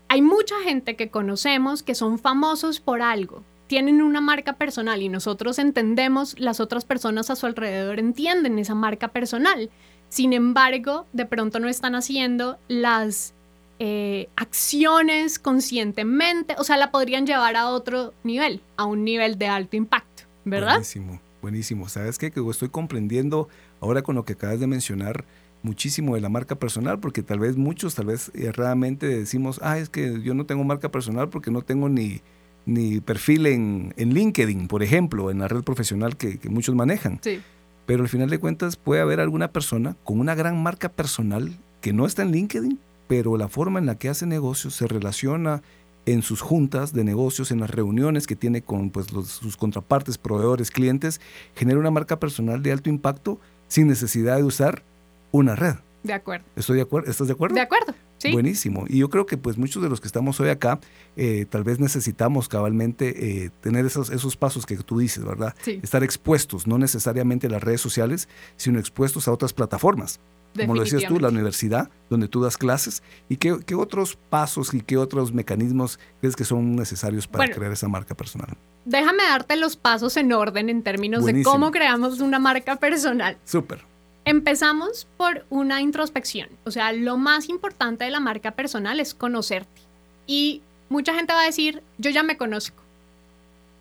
hay 0.08 0.22
mucha 0.22 0.56
gente 0.64 0.96
que 0.96 1.10
conocemos 1.10 1.82
que 1.82 1.94
son 1.94 2.18
famosos 2.18 2.80
por 2.80 3.02
algo, 3.02 3.42
tienen 3.66 4.02
una 4.02 4.20
marca 4.20 4.54
personal 4.54 5.02
y 5.02 5.08
nosotros 5.08 5.58
entendemos, 5.58 6.38
las 6.38 6.60
otras 6.60 6.84
personas 6.84 7.30
a 7.30 7.36
su 7.36 7.46
alrededor 7.46 7.98
entienden 7.98 8.58
esa 8.58 8.74
marca 8.74 9.08
personal. 9.08 9.70
Sin 10.08 10.32
embargo, 10.32 11.06
de 11.12 11.26
pronto 11.26 11.58
no 11.58 11.68
están 11.68 11.94
haciendo 11.94 12.58
las 12.68 13.34
eh, 13.78 14.28
acciones 14.36 15.38
conscientemente, 15.38 16.54
o 16.58 16.64
sea, 16.64 16.76
la 16.76 16.90
podrían 16.90 17.26
llevar 17.26 17.56
a 17.56 17.68
otro 17.68 18.12
nivel, 18.22 18.60
a 18.76 18.84
un 18.84 19.02
nivel 19.02 19.38
de 19.38 19.48
alto 19.48 19.76
impacto, 19.76 20.24
¿verdad? 20.44 20.74
Buenísimo, 20.74 21.20
buenísimo. 21.42 21.88
¿Sabes 21.88 22.18
qué? 22.18 22.30
Que 22.30 22.40
estoy 22.48 22.68
comprendiendo 22.68 23.48
ahora 23.84 24.02
con 24.02 24.14
lo 24.14 24.24
que 24.24 24.32
acabas 24.32 24.60
de 24.60 24.66
mencionar 24.66 25.24
muchísimo 25.62 26.14
de 26.14 26.20
la 26.22 26.30
marca 26.30 26.54
personal, 26.54 27.00
porque 27.00 27.22
tal 27.22 27.38
vez 27.38 27.56
muchos, 27.56 27.94
tal 27.94 28.06
vez 28.06 28.30
erradamente 28.34 29.06
decimos, 29.06 29.60
ah, 29.62 29.78
es 29.78 29.88
que 29.90 30.22
yo 30.22 30.34
no 30.34 30.46
tengo 30.46 30.64
marca 30.64 30.90
personal 30.90 31.28
porque 31.28 31.50
no 31.50 31.62
tengo 31.62 31.88
ni, 31.88 32.20
ni 32.64 33.00
perfil 33.00 33.46
en, 33.46 33.94
en 33.96 34.14
LinkedIn, 34.14 34.68
por 34.68 34.82
ejemplo, 34.82 35.30
en 35.30 35.38
la 35.38 35.48
red 35.48 35.62
profesional 35.62 36.16
que, 36.16 36.38
muchos 36.48 36.74
manejan. 36.74 37.18
Sí. 37.22 37.40
Pero 37.86 38.02
al 38.02 38.08
final 38.08 38.30
de 38.30 38.38
cuentas 38.38 38.76
puede 38.76 39.02
haber 39.02 39.20
alguna 39.20 39.48
persona 39.48 39.96
con 40.02 40.18
una 40.18 40.34
gran 40.34 40.62
marca 40.62 40.88
personal 40.88 41.54
que 41.82 41.92
no 41.92 42.06
está 42.06 42.22
en 42.22 42.32
LinkedIn, 42.32 42.78
pero 43.06 43.36
la 43.36 43.48
forma 43.48 43.78
en 43.78 43.86
la 43.86 43.96
que 43.96 44.08
hace 44.08 44.24
negocios 44.24 44.74
se 44.74 44.86
relaciona 44.86 45.62
en 46.06 46.22
sus 46.22 46.40
juntas 46.40 46.92
de 46.92 47.04
negocios, 47.04 47.50
en 47.50 47.60
las 47.60 47.70
reuniones 47.70 48.26
que 48.26 48.36
tiene 48.36 48.62
con 48.62 48.90
pues, 48.90 49.06
sus 49.06 49.56
contrapartes, 49.56 50.18
proveedores, 50.18 50.70
clientes, 50.70 51.20
genera 51.54 51.78
una 51.78 51.90
marca 51.90 52.18
personal 52.18 52.62
de 52.62 52.72
alto 52.72 52.90
impacto 52.90 53.38
sin 53.74 53.88
necesidad 53.88 54.36
de 54.36 54.44
usar 54.44 54.84
una 55.32 55.56
red. 55.56 55.74
De 56.04 56.12
acuerdo. 56.12 56.44
Estoy 56.54 56.76
de 56.76 56.82
acuerdo. 56.82 57.10
¿Estás 57.10 57.26
de 57.26 57.32
acuerdo? 57.32 57.56
De 57.56 57.60
acuerdo. 57.60 57.92
Sí. 58.18 58.30
Buenísimo. 58.30 58.84
Y 58.86 58.98
yo 58.98 59.10
creo 59.10 59.26
que 59.26 59.36
pues 59.36 59.58
muchos 59.58 59.82
de 59.82 59.88
los 59.88 60.00
que 60.00 60.06
estamos 60.06 60.38
hoy 60.38 60.48
acá, 60.48 60.78
eh, 61.16 61.44
tal 61.50 61.64
vez 61.64 61.80
necesitamos 61.80 62.48
cabalmente 62.48 63.44
eh, 63.44 63.50
tener 63.62 63.84
esos, 63.84 64.10
esos 64.10 64.36
pasos 64.36 64.64
que 64.64 64.76
tú 64.76 65.00
dices, 65.00 65.24
¿verdad? 65.24 65.56
Sí. 65.62 65.80
Estar 65.82 66.04
expuestos, 66.04 66.68
no 66.68 66.78
necesariamente 66.78 67.48
a 67.48 67.50
las 67.50 67.64
redes 67.64 67.80
sociales, 67.80 68.28
sino 68.56 68.78
expuestos 68.78 69.26
a 69.26 69.32
otras 69.32 69.52
plataformas. 69.52 70.20
Como 70.54 70.76
lo 70.76 70.82
decías 70.82 71.06
tú, 71.08 71.18
la 71.18 71.30
universidad, 71.30 71.90
donde 72.10 72.28
tú 72.28 72.40
das 72.40 72.56
clases. 72.56 73.02
¿Y 73.28 73.38
qué, 73.38 73.58
qué 73.66 73.74
otros 73.74 74.16
pasos 74.30 74.72
y 74.72 74.82
qué 74.82 74.98
otros 74.98 75.32
mecanismos 75.32 75.98
crees 76.20 76.36
que 76.36 76.44
son 76.44 76.76
necesarios 76.76 77.26
para 77.26 77.52
crear 77.52 77.72
esa 77.72 77.88
marca 77.88 78.14
personal? 78.14 78.56
Déjame 78.84 79.22
darte 79.22 79.56
los 79.56 79.76
pasos 79.76 80.16
en 80.16 80.32
orden 80.32 80.68
en 80.68 80.82
términos 80.82 81.24
de 81.24 81.42
cómo 81.42 81.70
creamos 81.70 82.20
una 82.20 82.38
marca 82.38 82.76
personal. 82.76 83.38
Súper. 83.44 83.82
Empezamos 84.26 85.06
por 85.16 85.44
una 85.50 85.80
introspección. 85.80 86.48
O 86.64 86.70
sea, 86.70 86.92
lo 86.92 87.16
más 87.16 87.48
importante 87.48 88.04
de 88.04 88.10
la 88.10 88.20
marca 88.20 88.52
personal 88.52 89.00
es 89.00 89.14
conocerte. 89.14 89.80
Y 90.26 90.62
mucha 90.88 91.14
gente 91.14 91.32
va 91.32 91.42
a 91.42 91.46
decir, 91.46 91.82
yo 91.98 92.10
ya 92.10 92.22
me 92.22 92.36
conozco. 92.36 92.82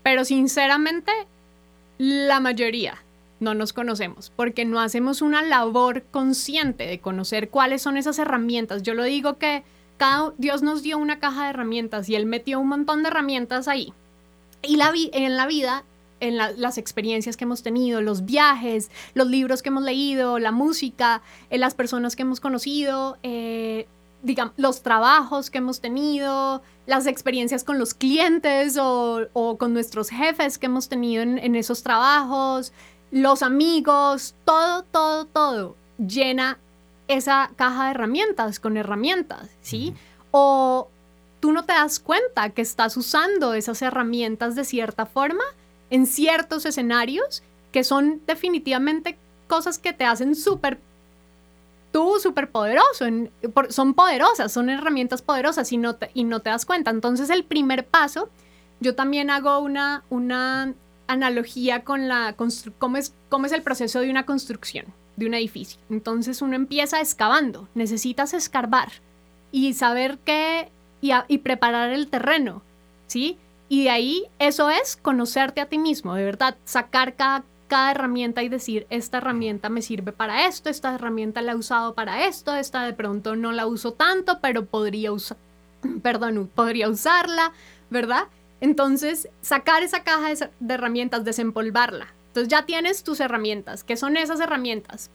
Pero 0.03 0.25
sinceramente, 0.25 1.11
la 1.97 2.39
mayoría 2.39 2.97
no 3.39 3.53
nos 3.53 3.73
conocemos 3.73 4.31
porque 4.35 4.65
no 4.65 4.79
hacemos 4.79 5.21
una 5.21 5.41
labor 5.41 6.03
consciente 6.11 6.87
de 6.87 6.99
conocer 6.99 7.49
cuáles 7.49 7.81
son 7.81 7.97
esas 7.97 8.19
herramientas. 8.19 8.83
Yo 8.83 8.93
lo 8.93 9.03
digo 9.03 9.37
que 9.37 9.63
cada, 9.97 10.33
Dios 10.37 10.63
nos 10.63 10.81
dio 10.81 10.97
una 10.97 11.19
caja 11.19 11.43
de 11.43 11.49
herramientas 11.51 12.09
y 12.09 12.15
Él 12.15 12.25
metió 12.25 12.59
un 12.59 12.69
montón 12.69 13.03
de 13.03 13.09
herramientas 13.09 13.67
ahí. 13.67 13.93
Y 14.63 14.77
la 14.77 14.91
en 14.95 15.37
la 15.37 15.45
vida 15.45 15.83
en 16.23 16.37
las 16.37 16.77
experiencias 16.77 17.35
que 17.35 17.43
hemos 17.43 17.63
tenido, 17.63 18.01
los 18.01 18.23
viajes, 18.23 18.89
los 19.13 19.27
libros 19.27 19.61
que 19.61 19.69
hemos 19.69 19.83
leído, 19.83 20.39
la 20.39 20.53
música, 20.53 21.21
en 21.49 21.59
las 21.59 21.73
personas 21.73 22.15
que 22.15 22.21
hemos 22.21 22.39
conocido, 22.39 23.17
eh, 23.23 23.87
digamos, 24.21 24.53
los 24.55 24.83
trabajos 24.83 25.49
que 25.49 25.57
hemos 25.57 25.81
tenido, 25.81 26.61
las 26.85 27.07
experiencias 27.07 27.65
con 27.65 27.77
los 27.77 27.93
clientes 27.93 28.77
o, 28.79 29.27
con 29.59 29.73
nuestros 29.73 30.09
jefes 30.09 30.57
que 30.57 30.67
hemos 30.67 30.87
tenido 30.87 31.23
en, 31.23 31.55
esos 31.55 31.83
trabajos, 31.83 32.71
los 33.11 33.43
amigos, 33.43 34.33
todo, 34.45 34.83
todo, 34.83 35.25
todo 35.25 35.75
llena 35.97 36.57
esa 37.09 37.51
caja 37.57 37.85
de 37.85 37.91
herramientas 37.91 38.61
con 38.61 38.77
herramientas, 38.77 39.49
¿sí? 39.61 39.93
O 40.31 40.87
tú 41.43 41.51
no 41.51 41.65
te 41.65 41.73
das 41.73 41.99
cuenta 41.99 42.51
que 42.51 42.61
estás 42.61 42.95
usando 42.95 43.53
esas 43.53 43.81
herramientas 43.81 44.55
de 44.55 44.63
cierta 44.63 45.05
forma 45.05 45.43
en 45.89 46.07
ciertos 46.07 46.65
escenarios 46.65 47.43
que 47.73 47.83
son 47.83 48.21
definitivamente 48.25 49.17
cosas 49.49 49.77
que 49.77 49.91
te 49.91 50.05
hacen 50.05 50.35
súper 50.35 50.79
tú 51.91 52.17
súper 52.21 52.49
poderoso, 52.49 53.07
son 53.67 53.93
poderosas, 53.93 54.53
son 54.53 54.69
herramientas 54.69 55.21
poderosas 55.21 55.69
y 55.73 55.75
no, 55.75 55.95
te, 55.95 56.11
y 56.13 56.23
no 56.23 56.39
te 56.39 56.49
das 56.49 56.65
cuenta. 56.65 56.91
Entonces 56.91 57.29
el 57.29 57.43
primer 57.43 57.85
paso, 57.85 58.29
yo 58.79 58.95
también 58.95 59.29
hago 59.29 59.59
una, 59.59 60.05
una 60.09 60.73
analogía 61.07 61.83
con 61.83 62.07
la 62.07 62.37
cómo 62.77 62.95
es, 62.95 63.13
cómo 63.27 63.47
es 63.47 63.51
el 63.51 63.63
proceso 63.63 63.99
de 63.99 64.09
una 64.09 64.25
construcción, 64.25 64.85
de 65.17 65.25
un 65.25 65.33
edificio. 65.33 65.81
Entonces 65.89 66.41
uno 66.41 66.55
empieza 66.55 67.01
excavando, 67.01 67.67
necesitas 67.75 68.33
escarbar 68.33 68.93
y 69.51 69.73
saber 69.73 70.19
qué 70.23 70.71
y, 71.27 71.37
preparar 71.39 71.91
el 71.91 72.07
terreno, 72.07 72.61
¿sí? 73.07 73.37
Y 73.67 73.83
de 73.83 73.89
ahí 73.89 74.23
eso 74.39 74.69
es 74.69 74.95
conocerte 74.95 75.59
a 75.59 75.65
ti 75.65 75.77
mismo, 75.77 76.15
de 76.15 76.23
verdad, 76.23 76.55
sacar 76.63 77.15
cada 77.15 77.43
cada 77.67 77.89
herramienta 77.89 78.43
y 78.43 78.49
decir, 78.49 78.85
esta 78.91 79.17
herramienta 79.17 79.67
me 79.67 79.81
sirve 79.81 80.11
para 80.11 80.45
esto, 80.45 80.69
esta 80.69 80.93
herramienta 80.93 81.41
la 81.41 81.53
he 81.53 81.55
usado 81.55 81.95
para 81.95 82.27
esto, 82.27 82.53
esta 82.55 82.83
de 82.83 82.93
pronto 82.93 83.35
no 83.35 83.51
la 83.51 83.65
uso 83.65 83.93
tanto, 83.93 84.39
pero 84.41 84.65
podría 84.65 85.11
usar, 85.11 85.37
perdón, 86.03 86.51
podría 86.53 86.87
usarla, 86.87 87.51
¿verdad? 87.89 88.25
Entonces, 88.61 89.27
sacar 89.41 89.81
esa 89.81 90.03
caja 90.03 90.29
de, 90.59 90.73
herramientas, 90.73 91.25
desempolvarla. 91.25 92.13
Entonces 92.27 92.47
ya 92.47 92.67
tienes 92.67 93.03
tus 93.03 93.19
herramientas. 93.19 93.83
¿Qué 93.83 93.97
son 93.97 94.17
esas 94.17 94.39
herramientas? 94.39 95.09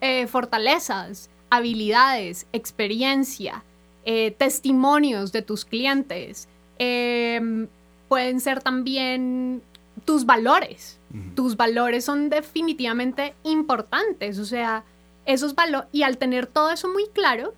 Eh, 0.00 0.26
fortalezas, 0.26 1.30
habilidades, 1.48 2.48
experiencia, 2.52 3.62
eh, 4.10 4.30
testimonios 4.30 5.32
de 5.32 5.42
tus 5.42 5.66
clientes. 5.66 6.48
Em, 6.78 7.68
pueden 8.08 8.40
ser 8.40 8.62
también 8.62 9.60
tus 10.06 10.24
valores, 10.24 10.98
tus 11.34 11.58
valores 11.58 12.06
son 12.06 12.30
definitivamente 12.30 13.34
importantes, 13.44 14.38
o 14.38 14.46
sea, 14.46 14.82
esos 15.26 15.54
valores, 15.54 15.90
y 15.92 16.04
al 16.04 16.16
tener 16.16 16.46
todo 16.46 16.70
eso 16.70 16.88
muy 16.88 17.06
claro, 17.08 17.52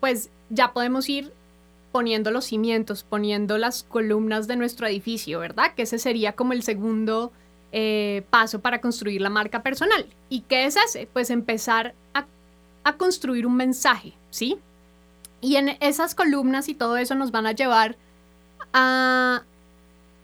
pues 0.00 0.28
ya 0.50 0.72
podemos 0.72 1.08
ir 1.08 1.32
poniendo 1.92 2.32
los 2.32 2.46
cimientos, 2.46 3.04
poniendo 3.04 3.56
las 3.56 3.84
columnas 3.84 4.48
de 4.48 4.56
nuestro 4.56 4.88
edificio, 4.88 5.38
¿verdad? 5.38 5.72
Que 5.76 5.82
ese 5.82 6.00
sería 6.00 6.32
como 6.32 6.52
el 6.52 6.64
segundo 6.64 7.30
eh, 7.70 8.24
paso 8.30 8.58
para 8.58 8.80
construir 8.80 9.20
la 9.20 9.30
marca 9.30 9.62
personal. 9.62 10.04
¿Y 10.30 10.40
qué 10.40 10.64
es 10.64 10.74
ese? 10.74 11.08
Pues 11.12 11.30
empezar 11.30 11.94
a, 12.12 12.26
a 12.82 12.96
construir 12.96 13.46
un 13.46 13.54
mensaje, 13.54 14.14
¿sí? 14.30 14.58
Y 15.46 15.54
en 15.54 15.76
esas 15.78 16.16
columnas 16.16 16.68
y 16.68 16.74
todo 16.74 16.96
eso 16.96 17.14
nos 17.14 17.30
van 17.30 17.46
a 17.46 17.52
llevar 17.52 17.96
a, 18.72 19.44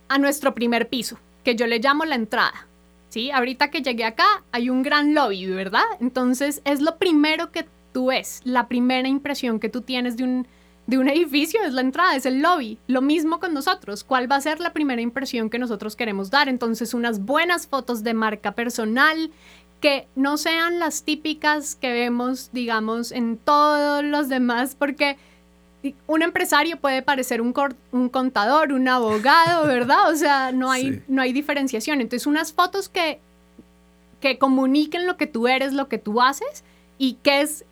a 0.09 0.19
nuestro 0.19 0.53
primer 0.53 0.89
piso, 0.89 1.17
que 1.45 1.55
yo 1.55 1.69
le 1.69 1.79
llamo 1.79 2.05
la 2.05 2.17
entrada. 2.17 2.67
¿sí? 3.09 3.31
Ahorita 3.31 3.71
que 3.71 3.83
llegué 3.83 4.05
acá 4.05 4.43
hay 4.51 4.69
un 4.69 4.83
gran 4.83 5.15
lobby, 5.15 5.47
¿verdad? 5.47 5.85
Entonces 6.01 6.61
es 6.65 6.81
lo 6.81 6.97
primero 6.97 7.53
que 7.53 7.67
tú 7.93 8.07
ves, 8.07 8.41
la 8.43 8.67
primera 8.67 9.07
impresión 9.07 9.61
que 9.61 9.69
tú 9.69 9.83
tienes 9.83 10.17
de 10.17 10.25
un, 10.25 10.49
de 10.89 10.99
un 10.99 11.09
edificio 11.09 11.61
es 11.63 11.73
la 11.73 11.83
entrada, 11.83 12.17
es 12.17 12.27
el 12.27 12.43
lobby. 12.43 12.79
Lo 12.89 13.01
mismo 13.01 13.39
con 13.39 13.55
nosotros, 13.55 14.03
¿cuál 14.03 14.29
va 14.29 14.35
a 14.35 14.41
ser 14.41 14.59
la 14.59 14.73
primera 14.73 15.03
impresión 15.03 15.51
que 15.51 15.61
nosotros 15.61 15.95
queremos 15.95 16.31
dar? 16.31 16.49
Entonces 16.49 16.95
unas 16.95 17.25
buenas 17.25 17.69
fotos 17.69 18.03
de 18.03 18.13
marca 18.13 18.57
personal 18.57 19.31
que 19.83 20.07
no 20.15 20.39
sean 20.39 20.79
las 20.79 21.03
típicas 21.03 21.75
que 21.75 21.93
vemos, 21.93 22.51
digamos, 22.53 23.11
en 23.11 23.37
todos 23.37 24.05
los 24.05 24.29
demás, 24.29 24.77
porque 24.79 25.17
un 26.07 26.23
empresario 26.23 26.77
puede 26.77 27.03
parecer 27.03 27.41
un, 27.41 27.53
un, 27.91 28.09
contador, 28.09 28.73
un 28.73 28.87
abogado, 28.87 29.67
¿verdad? 29.67 30.09
O 30.09 30.15
sea, 30.15 30.53
no 30.53 30.71
hay, 30.71 31.03
no 31.09 31.21
hay 31.21 31.33
diferenciación. 31.33 32.01
Entonces, 32.01 32.29
unas 32.29 32.53
fotos 32.53 32.89
que, 32.89 33.19
que 34.21 34.39
comuniquen 34.39 35.05
lo 35.05 35.17
que 35.17 35.27
tú 35.27 35.49
eres, 35.49 35.73
lo 35.73 35.89
que 35.89 35.99
tú 35.99 36.23
haces 36.23 36.63
y 36.97 37.15
que 37.15 37.41
es 37.41 37.65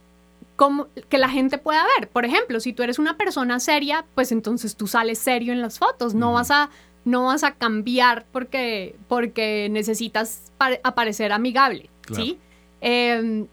como 0.57 0.89
que 1.09 1.17
la 1.17 1.29
gente 1.29 1.59
pueda 1.59 1.85
ver. 1.97 2.09
Por 2.09 2.25
ejemplo, 2.25 2.59
si 2.59 2.73
tú 2.73 2.83
eres 2.83 2.99
una 2.99 3.17
persona 3.17 3.61
seria, 3.61 4.05
pues 4.17 4.33
entonces 4.33 4.75
tú 4.75 4.89
sales 4.89 5.21
serio 5.21 5.53
en 5.53 5.63
las 5.63 5.79
fotos. 5.79 6.15
No 6.15 6.33
vas 6.33 6.51
a 6.51 6.71
no 7.05 7.27
vas 7.27 7.45
a 7.45 7.53
cambiar 7.53 8.27
porque, 8.33 8.97
porque 9.09 9.69
necesitas 9.71 10.53
aparecer 10.83 11.33
amigable, 11.33 11.89
¿sí? 12.13 12.39
Em, 12.81 13.47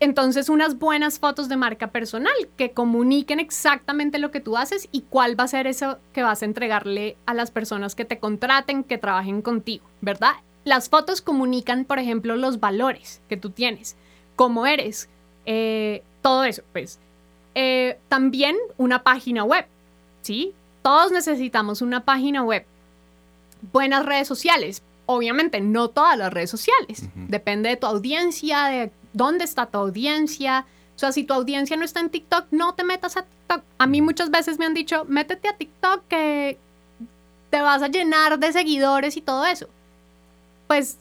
entonces, 0.00 0.48
unas 0.48 0.78
buenas 0.78 1.18
fotos 1.18 1.48
de 1.48 1.56
marca 1.56 1.88
personal 1.88 2.34
que 2.56 2.72
comuniquen 2.72 3.40
exactamente 3.40 4.18
lo 4.18 4.30
que 4.30 4.40
tú 4.40 4.56
haces 4.56 4.88
y 4.92 5.02
cuál 5.02 5.38
va 5.38 5.44
a 5.44 5.48
ser 5.48 5.66
eso 5.66 5.98
que 6.12 6.22
vas 6.22 6.42
a 6.42 6.44
entregarle 6.44 7.16
a 7.26 7.34
las 7.34 7.50
personas 7.50 7.94
que 7.94 8.04
te 8.04 8.18
contraten, 8.18 8.84
que 8.84 8.98
trabajen 8.98 9.40
contigo, 9.40 9.84
¿verdad? 10.00 10.32
Las 10.64 10.88
fotos 10.88 11.22
comunican, 11.22 11.84
por 11.84 11.98
ejemplo, 11.98 12.36
los 12.36 12.60
valores 12.60 13.20
que 13.28 13.36
tú 13.36 13.50
tienes, 13.50 13.96
cómo 14.36 14.66
eres, 14.66 15.08
eh, 15.46 16.02
todo 16.22 16.44
eso, 16.44 16.62
pues. 16.72 16.98
Eh, 17.54 17.98
también 18.08 18.56
una 18.76 19.04
página 19.04 19.44
web, 19.44 19.66
¿sí? 20.22 20.52
Todos 20.82 21.12
necesitamos 21.12 21.82
una 21.82 22.04
página 22.04 22.42
web. 22.42 22.66
Buenas 23.72 24.04
redes 24.04 24.28
sociales. 24.28 24.82
Obviamente, 25.06 25.60
no 25.60 25.88
todas 25.88 26.16
las 26.16 26.32
redes 26.32 26.50
sociales. 26.50 27.08
Depende 27.14 27.68
de 27.68 27.76
tu 27.76 27.86
audiencia, 27.86 28.64
de 28.66 28.92
dónde 29.12 29.44
está 29.44 29.66
tu 29.66 29.78
audiencia. 29.78 30.66
O 30.96 30.98
sea, 30.98 31.12
si 31.12 31.24
tu 31.24 31.34
audiencia 31.34 31.76
no 31.76 31.84
está 31.84 32.00
en 32.00 32.10
TikTok, 32.10 32.46
no 32.50 32.74
te 32.74 32.84
metas 32.84 33.16
a 33.16 33.22
TikTok. 33.22 33.62
A 33.78 33.86
mí 33.86 34.00
muchas 34.00 34.30
veces 34.30 34.58
me 34.58 34.64
han 34.64 34.74
dicho, 34.74 35.04
métete 35.06 35.48
a 35.48 35.56
TikTok 35.56 36.06
que 36.08 36.58
te 37.50 37.60
vas 37.60 37.82
a 37.82 37.88
llenar 37.88 38.38
de 38.38 38.52
seguidores 38.52 39.16
y 39.16 39.20
todo 39.20 39.44
eso. 39.44 39.68
Pues 40.66 40.98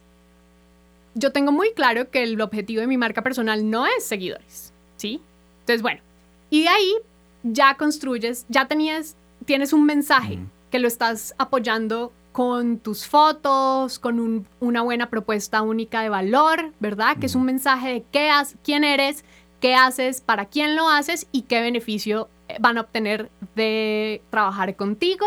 yo 1.15 1.31
tengo 1.31 1.51
muy 1.51 1.73
claro 1.73 2.09
que 2.09 2.23
el 2.23 2.39
objetivo 2.41 2.81
de 2.81 2.87
mi 2.87 2.97
marca 2.97 3.21
personal 3.21 3.69
no 3.69 3.85
es 3.85 4.05
seguidores, 4.05 4.73
¿sí? 4.97 5.21
Entonces, 5.61 5.81
bueno, 5.81 6.01
y 6.49 6.63
de 6.63 6.67
ahí 6.67 6.95
ya 7.43 7.75
construyes, 7.75 8.45
ya 8.49 8.67
tenías, 8.67 9.15
tienes 9.45 9.73
un 9.73 9.85
mensaje 9.85 10.39
que 10.71 10.79
lo 10.79 10.87
estás 10.87 11.35
apoyando 11.37 12.11
con 12.33 12.79
tus 12.79 13.07
fotos, 13.07 13.99
con 13.99 14.47
una 14.59 14.81
buena 14.81 15.09
propuesta 15.09 15.61
única 15.61 16.01
de 16.01 16.09
valor, 16.09 16.73
¿verdad? 16.79 17.17
Que 17.17 17.27
es 17.27 17.35
un 17.35 17.45
mensaje 17.45 17.93
de 17.93 18.03
qué 18.11 18.31
quién 18.63 18.83
eres, 18.83 19.23
qué 19.61 19.75
haces, 19.75 20.19
para 20.19 20.47
quién 20.47 20.75
lo 20.75 20.89
haces 20.89 21.27
y 21.31 21.43
qué 21.43 21.61
beneficio 21.61 22.27
eh, 22.49 22.57
van 22.59 22.77
a 22.77 22.81
obtener 22.81 23.29
de 23.55 24.21
trabajar 24.31 24.75
contigo. 24.75 25.25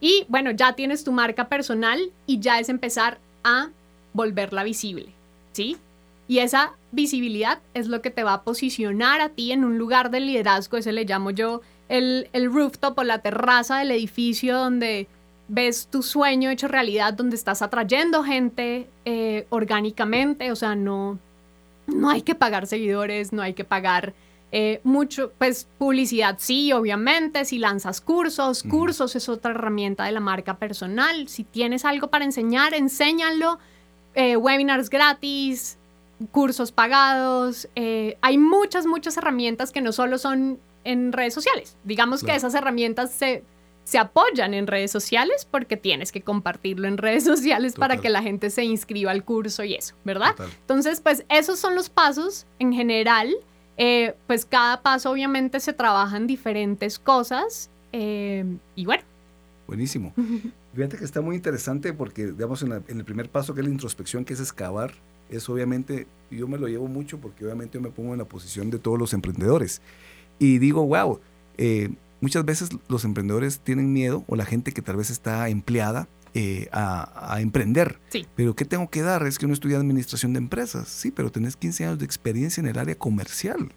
Y 0.00 0.26
bueno, 0.28 0.52
ya 0.52 0.74
tienes 0.74 1.02
tu 1.02 1.10
marca 1.10 1.48
personal 1.48 2.12
y 2.26 2.38
ya 2.38 2.60
es 2.60 2.68
empezar 2.68 3.18
a 3.42 3.70
volverla 4.12 4.62
visible, 4.62 5.08
¿sí? 5.52 5.76
Y 6.28 6.38
esa 6.38 6.74
visibilidad 6.92 7.58
es 7.74 7.88
lo 7.88 8.00
que 8.00 8.10
te 8.10 8.22
va 8.22 8.34
a 8.34 8.42
posicionar 8.42 9.20
a 9.20 9.30
ti 9.30 9.50
en 9.50 9.64
un 9.64 9.76
lugar 9.76 10.10
de 10.10 10.20
liderazgo, 10.20 10.76
ese 10.76 10.92
le 10.92 11.04
llamo 11.04 11.32
yo 11.32 11.62
el, 11.88 12.28
el 12.32 12.52
rooftop 12.52 12.96
o 12.98 13.02
la 13.02 13.22
terraza 13.22 13.78
del 13.78 13.90
edificio 13.90 14.56
donde 14.56 15.08
ves 15.48 15.88
tu 15.90 16.02
sueño 16.02 16.50
hecho 16.50 16.68
realidad 16.68 17.14
donde 17.14 17.34
estás 17.34 17.62
atrayendo 17.62 18.22
gente 18.22 18.88
eh, 19.04 19.46
orgánicamente, 19.48 20.52
o 20.52 20.56
sea, 20.56 20.76
no, 20.76 21.18
no 21.86 22.10
hay 22.10 22.22
que 22.22 22.34
pagar 22.34 22.66
seguidores, 22.66 23.32
no 23.32 23.42
hay 23.42 23.54
que 23.54 23.64
pagar 23.64 24.12
eh, 24.52 24.80
mucho, 24.84 25.32
pues 25.38 25.66
publicidad 25.78 26.36
sí, 26.38 26.72
obviamente, 26.72 27.44
si 27.46 27.58
lanzas 27.58 28.00
cursos, 28.00 28.62
cursos 28.62 29.16
es 29.16 29.28
otra 29.28 29.50
herramienta 29.52 30.04
de 30.04 30.12
la 30.12 30.20
marca 30.20 30.58
personal, 30.58 31.28
si 31.28 31.44
tienes 31.44 31.84
algo 31.84 32.08
para 32.08 32.26
enseñar, 32.26 32.74
enséñalo, 32.74 33.58
eh, 34.14 34.36
webinars 34.36 34.90
gratis, 34.90 35.78
cursos 36.30 36.72
pagados, 36.72 37.68
hay 38.20 38.38
muchas, 38.38 38.86
muchas 38.86 39.16
herramientas 39.16 39.70
que 39.70 39.80
no 39.80 39.92
solo 39.92 40.18
son 40.18 40.58
en 40.84 41.12
redes 41.12 41.32
sociales, 41.32 41.76
digamos 41.84 42.24
que 42.24 42.34
esas 42.34 42.54
herramientas 42.54 43.12
se 43.12 43.44
se 43.88 43.96
apoyan 43.96 44.52
en 44.52 44.66
redes 44.66 44.90
sociales 44.90 45.48
porque 45.50 45.78
tienes 45.78 46.12
que 46.12 46.20
compartirlo 46.20 46.86
en 46.86 46.98
redes 46.98 47.24
sociales 47.24 47.74
para 47.74 47.96
que 47.96 48.10
la 48.10 48.22
gente 48.22 48.50
se 48.50 48.62
inscriba 48.62 49.12
al 49.12 49.24
curso 49.24 49.64
y 49.64 49.72
eso, 49.72 49.94
¿verdad? 50.04 50.34
Entonces, 50.60 51.00
pues 51.00 51.24
esos 51.30 51.58
son 51.58 51.74
los 51.74 51.88
pasos 51.88 52.46
en 52.58 52.74
general. 52.74 53.34
Eh, 53.78 54.14
pues 54.26 54.44
cada 54.44 54.82
paso 54.82 55.10
obviamente 55.10 55.58
se 55.60 55.72
trabajan 55.72 56.26
diferentes 56.26 56.98
cosas 56.98 57.70
eh, 57.92 58.44
y 58.74 58.84
bueno. 58.84 59.04
Buenísimo. 59.66 60.12
Fíjate 60.74 60.98
que 60.98 61.04
está 61.06 61.22
muy 61.22 61.36
interesante 61.36 61.94
porque, 61.94 62.26
digamos, 62.26 62.62
en, 62.62 62.72
el 62.72 63.04
primer 63.06 63.30
paso 63.30 63.54
que 63.54 63.62
es 63.62 63.66
la 63.66 63.72
introspección, 63.72 64.26
que 64.26 64.34
es 64.34 64.40
excavar, 64.40 64.92
es 65.30 65.48
obviamente, 65.48 66.06
yo 66.30 66.46
me 66.46 66.58
lo 66.58 66.68
llevo 66.68 66.88
mucho 66.88 67.18
porque 67.18 67.42
obviamente 67.46 67.78
yo 67.78 67.80
me 67.80 67.88
pongo 67.88 68.12
en 68.12 68.18
la 68.18 68.26
posición 68.26 68.68
de 68.68 68.78
todos 68.78 68.98
los 68.98 69.14
emprendedores 69.14 69.80
y 70.38 70.58
digo, 70.58 70.84
wow, 70.84 71.20
eh, 71.56 71.88
muchas 72.20 72.44
veces 72.44 72.70
los 72.88 73.04
emprendedores 73.04 73.60
tienen 73.60 73.92
miedo 73.92 74.24
o 74.26 74.36
la 74.36 74.44
gente 74.44 74.72
que 74.72 74.82
tal 74.82 74.96
vez 74.96 75.10
está 75.10 75.48
empleada 75.48 76.08
eh, 76.34 76.68
a, 76.72 77.38
emprender. 77.40 77.98
Sí. 78.10 78.26
Pero 78.36 78.54
¿qué 78.54 78.64
tengo 78.64 78.90
que 78.90 79.02
dar? 79.02 79.26
Es 79.26 79.38
que 79.38 79.46
uno 79.46 79.54
estudia 79.54 79.78
administración 79.78 80.32
de 80.34 80.38
empresas. 80.38 80.88
Sí, 80.88 81.10
pero 81.10 81.30
tenés 81.32 81.56
15 81.56 81.84
años 81.86 81.98
de 81.98 82.04
experiencia 82.04 82.60
en 82.60 82.68
el 82.68 82.78
área 82.78 82.96
comercial. 82.96 83.72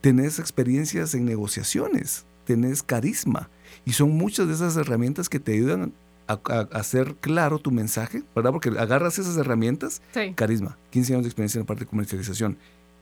Tenés 0.00 0.38
experiencias 0.38 1.14
en 1.14 1.24
negociaciones. 1.24 2.26
Tenés 2.44 2.82
carisma. 2.82 3.48
Y 3.84 3.92
son 3.92 4.10
muchas 4.10 4.48
de 4.48 4.54
esas 4.54 4.76
herramientas 4.76 5.28
que 5.28 5.40
te 5.40 5.52
ayudan 5.54 5.92
a, 6.26 6.40
a 6.48 6.60
hacer 6.78 7.16
claro 7.20 7.58
tu 7.58 7.70
mensaje, 7.70 8.22
¿verdad? 8.34 8.52
Porque 8.52 8.70
agarras 8.70 9.18
esas 9.18 9.36
herramientas, 9.36 10.02
Sí. 10.12 10.32
carisma, 10.34 10.76
15 10.90 11.14
años 11.14 11.24
de 11.24 11.28
experiencia 11.28 11.58
en 11.58 11.62
la 11.62 11.66
parte 11.66 11.84
de 11.84 11.90
comercialización, 11.90 12.58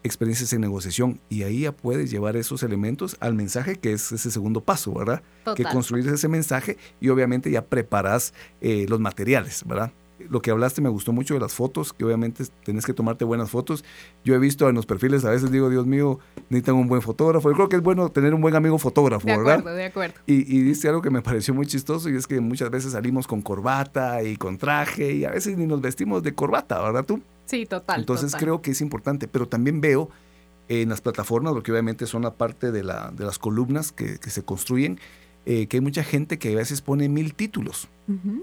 experiencias 0.06 0.52
en 0.52 0.60
negociación, 0.60 1.20
y 1.28 1.42
ahí 1.42 1.60
ya 1.60 1.72
puedes 1.72 2.10
llevar 2.10 2.36
esos 2.36 2.62
elementos 2.62 3.16
al 3.20 3.34
mensaje, 3.34 3.76
que 3.76 3.92
es 3.92 4.12
ese 4.12 4.30
segundo 4.30 4.62
paso, 4.62 4.94
¿verdad? 4.94 5.22
Que 5.54 5.64
construir 5.64 6.08
ese 6.08 6.28
mensaje 6.28 6.78
y 7.00 7.08
obviamente 7.08 7.50
ya 7.50 7.64
preparas 7.64 8.32
eh, 8.60 8.86
los 8.88 9.00
materiales, 9.00 9.64
¿verdad? 9.66 9.92
Lo 10.30 10.40
que 10.40 10.50
hablaste 10.50 10.80
me 10.80 10.88
gustó 10.88 11.12
mucho 11.12 11.34
de 11.34 11.40
las 11.40 11.54
fotos, 11.54 11.92
que 11.92 12.04
obviamente 12.04 12.44
tenés 12.64 12.86
que 12.86 12.92
tomarte 12.94 13.24
buenas 13.24 13.50
fotos. 13.50 13.84
Yo 14.24 14.34
he 14.34 14.38
visto 14.38 14.68
en 14.68 14.74
los 14.74 14.86
perfiles, 14.86 15.24
a 15.24 15.30
veces 15.30 15.50
digo, 15.50 15.68
Dios 15.68 15.86
mío, 15.86 16.18
necesitan 16.48 16.74
un 16.76 16.88
buen 16.88 17.02
fotógrafo. 17.02 17.50
Yo 17.50 17.54
creo 17.54 17.68
que 17.68 17.76
es 17.76 17.82
bueno 17.82 18.08
tener 18.08 18.34
un 18.34 18.40
buen 18.40 18.54
amigo 18.54 18.78
fotógrafo, 18.78 19.26
De 19.26 19.36
¿verdad? 19.36 19.58
acuerdo, 19.60 19.76
de 19.76 19.84
acuerdo. 19.84 20.14
Y, 20.26 20.34
y 20.56 20.62
dice 20.62 20.88
algo 20.88 21.02
que 21.02 21.10
me 21.10 21.22
pareció 21.22 21.52
muy 21.54 21.66
chistoso 21.66 22.08
y 22.08 22.16
es 22.16 22.26
que 22.26 22.40
muchas 22.40 22.70
veces 22.70 22.92
salimos 22.92 23.26
con 23.26 23.42
corbata 23.42 24.22
y 24.22 24.36
con 24.36 24.58
traje 24.58 25.12
y 25.12 25.24
a 25.24 25.30
veces 25.30 25.56
ni 25.58 25.66
nos 25.66 25.80
vestimos 25.80 26.22
de 26.22 26.32
corbata, 26.34 26.80
¿verdad 26.80 27.04
tú? 27.04 27.20
Sí, 27.44 27.66
total. 27.66 28.00
Entonces 28.00 28.32
total. 28.32 28.40
creo 28.40 28.62
que 28.62 28.70
es 28.72 28.80
importante, 28.80 29.28
pero 29.28 29.46
también 29.46 29.80
veo 29.80 30.08
en 30.68 30.88
las 30.88 31.00
plataformas, 31.00 31.52
porque 31.52 31.70
obviamente 31.70 32.06
son 32.06 32.22
la 32.22 32.34
parte 32.34 32.72
de, 32.72 32.82
la, 32.82 33.12
de 33.14 33.24
las 33.24 33.38
columnas 33.38 33.92
que, 33.92 34.18
que 34.18 34.30
se 34.30 34.42
construyen, 34.42 34.98
eh, 35.46 35.68
que 35.68 35.76
hay 35.76 35.80
mucha 35.80 36.02
gente 36.02 36.38
que 36.38 36.52
a 36.52 36.56
veces 36.56 36.82
pone 36.82 37.08
mil 37.08 37.34
títulos. 37.34 37.88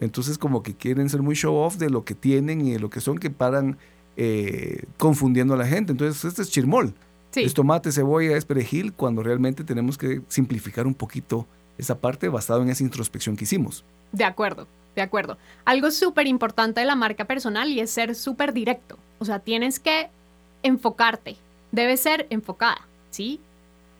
Entonces 0.01 0.37
como 0.37 0.63
que 0.63 0.73
quieren 0.73 1.09
ser 1.09 1.21
muy 1.21 1.35
show 1.35 1.55
off 1.55 1.77
de 1.77 1.89
lo 1.89 2.03
que 2.03 2.15
tienen 2.15 2.65
y 2.65 2.71
de 2.71 2.79
lo 2.79 2.89
que 2.89 2.99
son, 2.99 3.17
que 3.17 3.29
paran 3.29 3.77
eh, 4.17 4.83
confundiendo 4.97 5.53
a 5.53 5.57
la 5.57 5.67
gente. 5.67 5.91
Entonces 5.91 6.23
este 6.25 6.41
es 6.41 6.49
chirmol. 6.49 6.93
Sí, 7.31 7.41
Es 7.43 7.53
tomate, 7.53 7.91
cebolla, 7.91 8.37
es 8.37 8.45
perejil, 8.45 8.93
cuando 8.93 9.23
realmente 9.23 9.63
tenemos 9.63 9.97
que 9.97 10.21
simplificar 10.27 10.85
un 10.85 10.93
poquito 10.93 11.45
esa 11.77 11.97
parte 11.97 12.29
basado 12.29 12.61
en 12.61 12.69
esa 12.69 12.83
introspección 12.83 13.35
que 13.35 13.45
hicimos. 13.45 13.83
de 14.11 14.23
acuerdo, 14.23 14.67
de 14.95 15.01
acuerdo. 15.01 15.37
Algo 15.65 15.89
súper 15.91 16.27
importante 16.27 16.79
de 16.81 16.85
la 16.85 16.95
marca 16.95 17.25
personal 17.25 17.69
y 17.69 17.79
es 17.79 17.89
ser 17.89 18.15
súper 18.15 18.53
directo. 18.53 18.97
O 19.19 19.25
sea, 19.25 19.39
tienes 19.39 19.79
que 19.79 20.09
enfocarte. 20.61 21.35
Debe 21.71 21.97
ser 21.97 22.27
enfocada, 22.29 22.87
¿sí? 23.09 23.39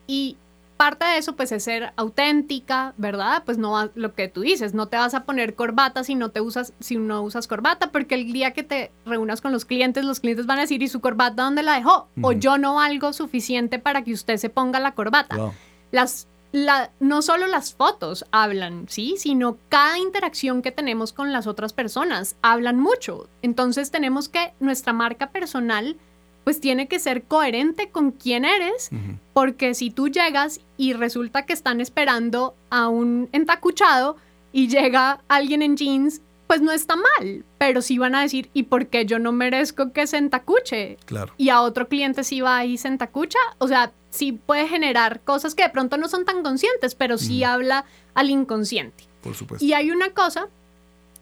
Y 0.06 0.36
parte 0.76 1.04
de 1.04 1.18
eso, 1.18 1.36
pues, 1.36 1.52
es 1.52 1.64
ser 1.64 1.92
auténtica, 1.96 2.94
¿verdad? 2.96 3.42
Pues 3.44 3.58
no 3.58 3.90
lo 3.94 4.14
que 4.14 4.28
tú 4.28 4.40
dices, 4.42 4.74
no 4.74 4.88
te 4.88 4.96
vas 4.96 5.14
a 5.14 5.24
poner 5.24 5.54
corbata 5.54 6.04
si 6.04 6.14
no 6.14 6.30
te 6.30 6.40
usas, 6.40 6.72
si 6.80 6.96
no 6.96 7.22
usas 7.22 7.46
corbata, 7.46 7.90
porque 7.90 8.14
el 8.14 8.32
día 8.32 8.52
que 8.52 8.62
te 8.62 8.90
reúnas 9.06 9.40
con 9.40 9.52
los 9.52 9.64
clientes, 9.64 10.04
los 10.04 10.20
clientes 10.20 10.46
van 10.46 10.58
a 10.58 10.62
decir, 10.62 10.82
¿y 10.82 10.88
su 10.88 11.00
corbata 11.00 11.42
dónde 11.44 11.62
la 11.62 11.74
dejó? 11.74 12.08
O 12.22 12.32
yo 12.32 12.58
no 12.58 12.74
valgo 12.76 13.12
suficiente 13.12 13.78
para 13.78 14.02
que 14.02 14.12
usted 14.12 14.36
se 14.36 14.48
ponga 14.50 14.80
la 14.80 14.92
corbata 14.94 15.36
Wow. 15.36 15.52
las, 15.90 16.28
la, 16.52 16.90
no 17.00 17.22
solo 17.22 17.46
las 17.46 17.74
fotos 17.74 18.24
hablan, 18.30 18.86
¿sí? 18.88 19.14
Sino 19.18 19.58
cada 19.68 19.98
interacción 19.98 20.62
que 20.62 20.70
tenemos 20.72 21.12
con 21.12 21.32
las 21.32 21.46
otras 21.46 21.72
personas 21.72 22.36
hablan 22.42 22.78
mucho. 22.78 23.28
Entonces 23.42 23.90
tenemos 23.90 24.28
que 24.28 24.54
nuestra 24.60 24.92
marca 24.92 25.30
personal 25.30 25.96
pues 26.44 26.60
tiene 26.60 26.86
que 26.88 26.98
ser 26.98 27.24
coherente 27.24 27.88
con 27.90 28.12
quién 28.12 28.44
eres, 28.44 28.90
porque 29.32 29.74
si 29.74 29.90
tú 29.90 30.08
llegas 30.08 30.60
y 30.76 30.92
resulta 30.92 31.46
que 31.46 31.52
están 31.54 31.80
esperando 31.80 32.54
a 32.70 32.88
un 32.88 33.28
entacuchado 33.32 34.16
y 34.52 34.68
llega 34.68 35.20
alguien 35.28 35.62
en 35.62 35.76
jeans, 35.76 36.20
pues 36.46 36.60
no 36.60 36.72
está 36.72 36.94
mal, 36.96 37.44
pero 37.56 37.80
sí 37.80 37.96
van 37.96 38.14
a 38.14 38.20
decir, 38.20 38.50
¿y 38.52 38.64
por 38.64 38.86
qué 38.88 39.06
yo 39.06 39.18
no 39.18 39.32
merezco 39.32 39.92
que 39.92 40.06
se 40.06 40.18
entacuche? 40.18 40.98
Claro. 41.06 41.32
y 41.38 41.48
a 41.48 41.62
otro 41.62 41.88
cliente 41.88 42.22
sí 42.22 42.42
va 42.42 42.64
y 42.66 42.76
se 42.76 42.88
entacucha. 42.88 43.38
O 43.58 43.66
sea, 43.66 43.92
sí 44.10 44.32
puede 44.32 44.68
generar 44.68 45.20
cosas 45.22 45.54
que 45.54 45.62
de 45.62 45.70
pronto 45.70 45.96
no 45.96 46.06
son 46.08 46.24
tan 46.26 46.42
conscientes, 46.42 46.94
pero 46.94 47.16
sí 47.16 47.42
habla 47.44 47.86
al 48.14 48.28
inconsciente. 48.30 49.04
Por 49.22 49.34
supuesto. 49.34 49.64
Y 49.64 49.72
hay 49.72 49.90
una 49.90 50.10
cosa, 50.10 50.48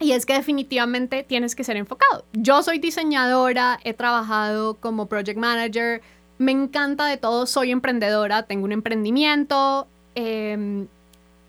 y 0.02 0.12
es 0.12 0.26
que 0.26 0.34
definitivamente 0.34 1.22
tienes 1.22 1.54
que 1.54 1.64
ser 1.64 1.76
enfocado. 1.76 2.24
Yo 2.32 2.62
soy 2.62 2.78
diseñadora, 2.78 3.78
he 3.84 3.94
trabajado 3.94 4.74
como 4.74 5.06
project 5.06 5.38
manager, 5.38 6.02
me 6.38 6.52
encanta 6.52 7.06
de 7.06 7.16
todo, 7.16 7.46
soy 7.46 7.70
emprendedora, 7.70 8.42
tengo 8.42 8.64
un 8.64 8.72
emprendimiento 8.72 9.86
eh, 10.14 10.86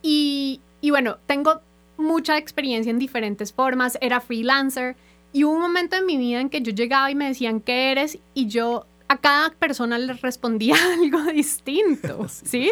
y, 0.01 0.61
y 0.81 0.89
bueno, 0.91 1.17
tengo 1.25 1.61
mucha 1.97 2.37
experiencia 2.37 2.91
en 2.91 2.99
diferentes 2.99 3.51
formas, 3.51 3.97
era 4.01 4.21
freelancer 4.21 4.95
y 5.31 5.43
hubo 5.45 5.55
un 5.55 5.61
momento 5.61 5.95
en 5.95 6.05
mi 6.05 6.17
vida 6.17 6.39
en 6.39 6.49
que 6.49 6.61
yo 6.61 6.71
llegaba 6.71 7.09
y 7.09 7.15
me 7.15 7.27
decían, 7.27 7.59
¿qué 7.59 7.91
eres? 7.91 8.19
Y 8.35 8.47
yo 8.47 8.85
a 9.07 9.17
cada 9.17 9.49
persona 9.49 9.97
le 9.97 10.13
respondía 10.13 10.75
algo 11.01 11.23
distinto, 11.31 12.27
¿sí? 12.27 12.71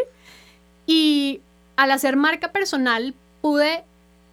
Y 0.86 1.42
al 1.76 1.92
hacer 1.92 2.16
marca 2.16 2.52
personal 2.52 3.16
pude 3.42 3.84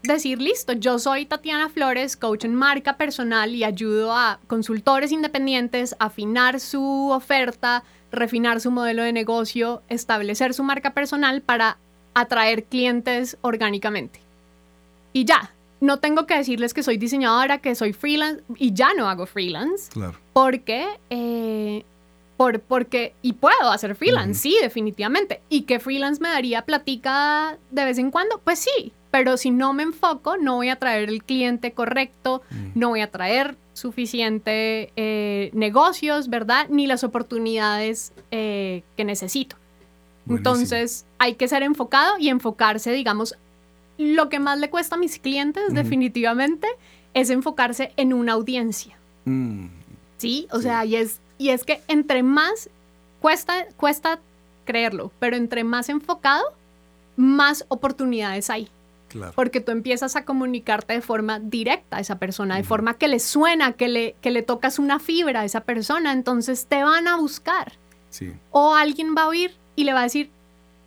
decir, 0.03 0.41
listo, 0.41 0.73
yo 0.73 0.99
soy 0.99 1.27
Tatiana 1.27 1.69
Flores, 1.69 2.17
coach 2.17 2.45
en 2.45 2.55
marca 2.55 2.97
personal 2.97 3.55
y 3.55 3.65
ayudo 3.65 4.13
a 4.13 4.39
consultores 4.47 5.13
independientes 5.13 5.97
a 5.99 6.07
afinar 6.07 6.61
su 6.61 7.11
oferta, 7.11 7.83
refinar 8.13 8.61
su 8.61 8.71
modelo 8.71 9.03
de 9.03 9.13
negocio, 9.13 9.83
establecer 9.89 10.55
su 10.55 10.63
marca 10.63 10.91
personal 10.95 11.43
para 11.43 11.79
atraer 12.15 12.65
clientes 12.65 13.37
orgánicamente. 13.43 14.21
Y 15.13 15.25
ya, 15.25 15.53
no 15.81 15.99
tengo 15.99 16.27
que 16.27 16.37
decirles 16.37 16.75
que 16.75 16.83
soy 16.83 16.97
diseñadora, 16.97 17.59
que 17.59 17.75
soy 17.75 17.93
freelance 17.93 18.43
y 18.57 18.73
ya 18.73 18.95
no 18.95 19.09
hago 19.09 19.27
freelance 19.27 19.91
Claro. 19.93 20.19
porque 20.33 20.87
eh, 21.11 21.85
por, 22.37 22.61
porque 22.61 23.15
y 23.23 23.33
puedo 23.35 23.71
hacer 23.71 23.95
freelance, 23.95 24.41
sí, 24.41 24.57
definitivamente. 24.63 25.41
Y 25.49 25.63
que 25.63 25.81
freelance 25.81 26.21
me 26.23 26.29
daría 26.29 26.63
platica 26.63 27.59
de 27.71 27.85
vez 27.85 27.99
en 27.99 28.11
cuando, 28.11 28.39
pues 28.39 28.61
sí. 28.61 28.93
Pero 29.11 29.37
si 29.37 29.51
no 29.51 29.73
me 29.73 29.83
enfoco, 29.85 30.37
no 30.37 30.57
voy 30.57 30.69
a 30.69 30.77
traer 30.77 31.09
el 31.09 31.23
cliente 31.25 31.73
correcto, 31.73 32.43
Mm. 32.51 32.79
no 32.79 32.89
voy 32.91 33.01
a 33.01 33.11
traer 33.11 33.57
suficiente 33.73 34.93
eh, 34.97 35.51
negocios, 35.55 36.29
¿verdad? 36.29 36.67
Ni 36.69 36.87
las 36.87 37.05
oportunidades 37.05 38.13
eh, 38.31 38.83
que 38.97 39.05
necesito. 39.05 39.57
Buenísimo. 40.27 40.37
Entonces, 40.57 41.07
hay 41.19 41.35
que 41.37 41.49
ser 41.49 41.63
enfocado 41.63 42.19
y 42.19 42.29
enfocarse, 42.29 42.93
digamos, 42.93 43.35
lo 43.97 44.29
que 44.29 44.39
más 44.41 44.59
le 44.59 44.69
cuesta 44.71 44.97
a 44.97 44.99
mis 44.99 45.19
clientes, 45.19 45.73
definitivamente, 45.75 46.69
es 47.15 47.31
enfocarse 47.31 47.93
en 47.97 48.13
una 48.13 48.33
audiencia. 48.35 48.97
Mm, 49.25 49.67
Sí, 50.19 50.49
o 50.51 50.57
Sí. 50.57 50.63
sea, 50.65 50.85
y 50.85 50.97
es, 50.97 51.21
y 51.39 51.51
es 51.51 51.65
que 51.65 51.81
entre 51.89 52.23
más 52.25 52.69
cuesta, 53.21 53.67
cuesta 53.77 54.19
creerlo, 54.65 55.13
pero 55.21 55.37
entre 55.37 55.63
más 55.65 55.89
enfocado, 55.89 56.45
más 57.17 57.65
oportunidades 57.69 58.51
hay. 58.51 58.69
Claro. 59.09 59.33
Porque 59.35 59.61
tú 59.61 59.73
empiezas 59.73 60.17
a 60.17 60.25
comunicarte 60.25 60.93
de 60.95 61.01
forma 61.01 61.39
directa 61.41 61.97
a 61.97 62.01
esa 62.01 62.19
persona, 62.19 62.55
de 62.57 62.61
Ujú. 62.63 62.69
forma 62.69 62.95
que 62.95 63.09
le 63.09 63.19
suena, 63.19 63.73
que 63.73 63.89
le, 63.89 64.15
que 64.21 64.31
le 64.31 64.43
tocas 64.43 64.79
una 64.79 64.99
fibra 64.99 65.41
a 65.41 65.45
esa 65.45 65.61
persona, 65.63 66.13
entonces 66.13 66.67
te 66.67 66.83
van 66.85 67.09
a 67.09 67.17
buscar. 67.17 67.73
Sí. 68.11 68.33
O 68.51 68.75
alguien 68.75 69.15
va 69.17 69.23
a 69.23 69.29
oír 69.29 69.55
y 69.77 69.85
le 69.85 69.93
va 69.93 70.01
a 70.01 70.05
decir, 70.05 70.31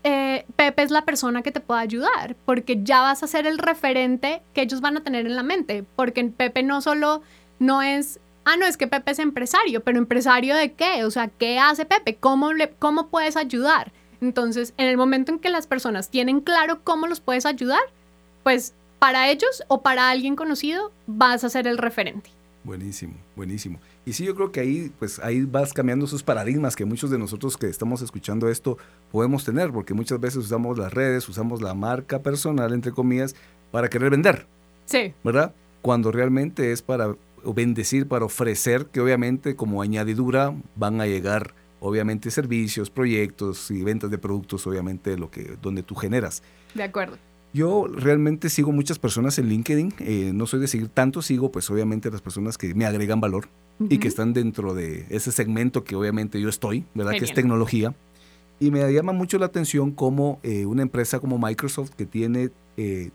eh, 0.04 0.46
Pepe 0.56 0.82
es 0.82 0.90
la 0.92 1.06
persona 1.06 1.44
que 1.44 1.52
te 1.52 1.60
puede 1.60 1.82
ayudar, 1.82 2.36
porque 2.46 2.80
ya 2.84 3.02
vas 3.02 3.22
a 3.22 3.28
ser 3.28 3.46
el 3.46 3.58
referente 3.60 4.42
que 4.54 4.62
ellos 4.64 4.82
van 4.82 4.98
a 4.98 5.04
tener 5.04 5.26
en 5.28 5.36
la 5.36 5.44
mente, 5.44 5.84
porque 5.96 6.24
Pepe 6.26 6.64
no 6.64 6.82
solo 6.82 7.22
no 7.60 7.84
es, 7.84 8.20
ah, 8.46 8.58
no, 8.58 8.66
es 8.66 8.78
que 8.78 8.88
Pepe 8.88 9.12
es 9.12 9.20
empresario, 9.20 9.84
pero 9.84 10.00
empresario 10.00 10.56
de 10.56 10.74
qué, 10.74 11.06
o 11.06 11.12
sea, 11.12 11.28
¿qué 11.28 11.60
hace 11.60 11.86
Pepe? 11.86 12.16
¿Cómo, 12.16 12.54
le, 12.54 12.72
cómo 12.72 13.10
puedes 13.10 13.38
ayudar? 13.38 13.92
Entonces, 14.22 14.74
en 14.78 14.88
el 14.88 14.98
momento 14.98 15.32
en 15.32 15.40
que 15.40 15.50
las 15.50 15.68
personas 15.68 16.10
tienen 16.10 16.42
claro 16.42 16.82
cómo 16.84 17.06
los 17.08 17.20
puedes 17.22 17.46
ayudar, 17.46 17.82
pues 18.44 18.74
para 19.00 19.30
ellos 19.30 19.64
o 19.68 19.82
para 19.82 20.10
alguien 20.10 20.36
conocido 20.36 20.92
vas 21.08 21.44
a 21.44 21.50
ser 21.50 21.68
el 21.68 21.78
referente. 21.78 22.30
Buenísimo, 22.64 23.16
buenísimo. 23.36 23.80
Y 24.06 24.14
sí, 24.14 24.24
yo 24.24 24.36
creo 24.36 24.52
que 24.52 24.60
ahí, 24.60 24.92
pues 25.00 25.18
ahí 25.20 25.42
vas 25.42 25.74
cambiando 25.74 26.06
esos 26.06 26.22
paradigmas 26.22 26.76
que 26.76 26.86
muchos 26.86 27.10
de 27.10 27.18
nosotros 27.18 27.58
que 27.58 27.68
estamos 27.68 28.04
escuchando 28.04 28.50
esto 28.50 28.78
podemos 29.12 29.44
tener, 29.44 29.72
porque 29.72 29.96
muchas 29.96 30.20
veces 30.20 30.38
usamos 30.38 30.78
las 30.78 30.94
redes, 30.94 31.28
usamos 31.28 31.62
la 31.62 31.74
marca 31.74 32.20
personal, 32.22 32.72
entre 32.74 32.92
comillas, 32.92 33.36
para 33.72 33.90
querer 33.90 34.12
vender, 34.12 34.46
Sí, 34.86 35.14
¿verdad? 35.24 35.54
Cuando 35.82 36.12
realmente 36.12 36.72
es 36.72 36.82
para 36.82 37.16
bendecir, 37.44 38.08
para 38.08 38.26
ofrecer, 38.26 38.88
que 38.88 39.00
obviamente 39.00 39.56
como 39.56 39.82
añadidura 39.82 40.54
van 40.76 41.02
a 41.02 41.08
llegar, 41.08 41.56
obviamente, 41.80 42.30
servicios, 42.30 42.90
proyectos 42.92 43.72
y 43.72 43.82
ventas 43.82 44.12
de 44.12 44.18
productos, 44.18 44.68
obviamente, 44.68 45.18
lo 45.18 45.32
que, 45.32 45.58
donde 45.62 45.82
tú 45.82 45.96
generas. 45.96 46.44
de 46.76 46.84
acuerdo. 46.84 47.18
Yo 47.54 47.88
realmente 47.88 48.50
sigo 48.50 48.72
muchas 48.72 48.98
personas 48.98 49.38
en 49.38 49.50
LinkedIn, 49.50 49.94
eh, 50.00 50.32
no 50.34 50.48
soy 50.48 50.62
de 50.62 50.68
seguir 50.68 50.88
tanto, 50.88 51.22
sigo 51.22 51.52
pues 51.52 51.70
obviamente 51.70 52.10
las 52.10 52.22
personas 52.22 52.58
que 52.58 52.74
me 52.74 52.86
agregan 52.86 53.20
valor 53.20 53.50
y 53.90 53.98
que 53.98 54.08
están 54.08 54.32
dentro 54.34 54.74
de 54.74 55.06
ese 55.10 55.32
segmento 55.32 55.84
que 55.84 55.96
obviamente 55.96 56.40
yo 56.40 56.48
estoy, 56.50 56.86
¿verdad? 56.94 57.14
Que 57.14 57.26
es 57.26 57.34
tecnología. 57.34 57.94
Y 58.60 58.70
me 58.70 58.94
llama 58.94 59.12
mucho 59.12 59.40
la 59.40 59.48
atención 59.48 59.92
como 59.92 60.40
eh, 60.44 60.66
una 60.66 60.84
empresa 60.84 61.20
como 61.20 61.40
Microsoft 61.40 61.90
que 61.92 62.06
tiene 62.06 62.52
eh, 62.78 63.10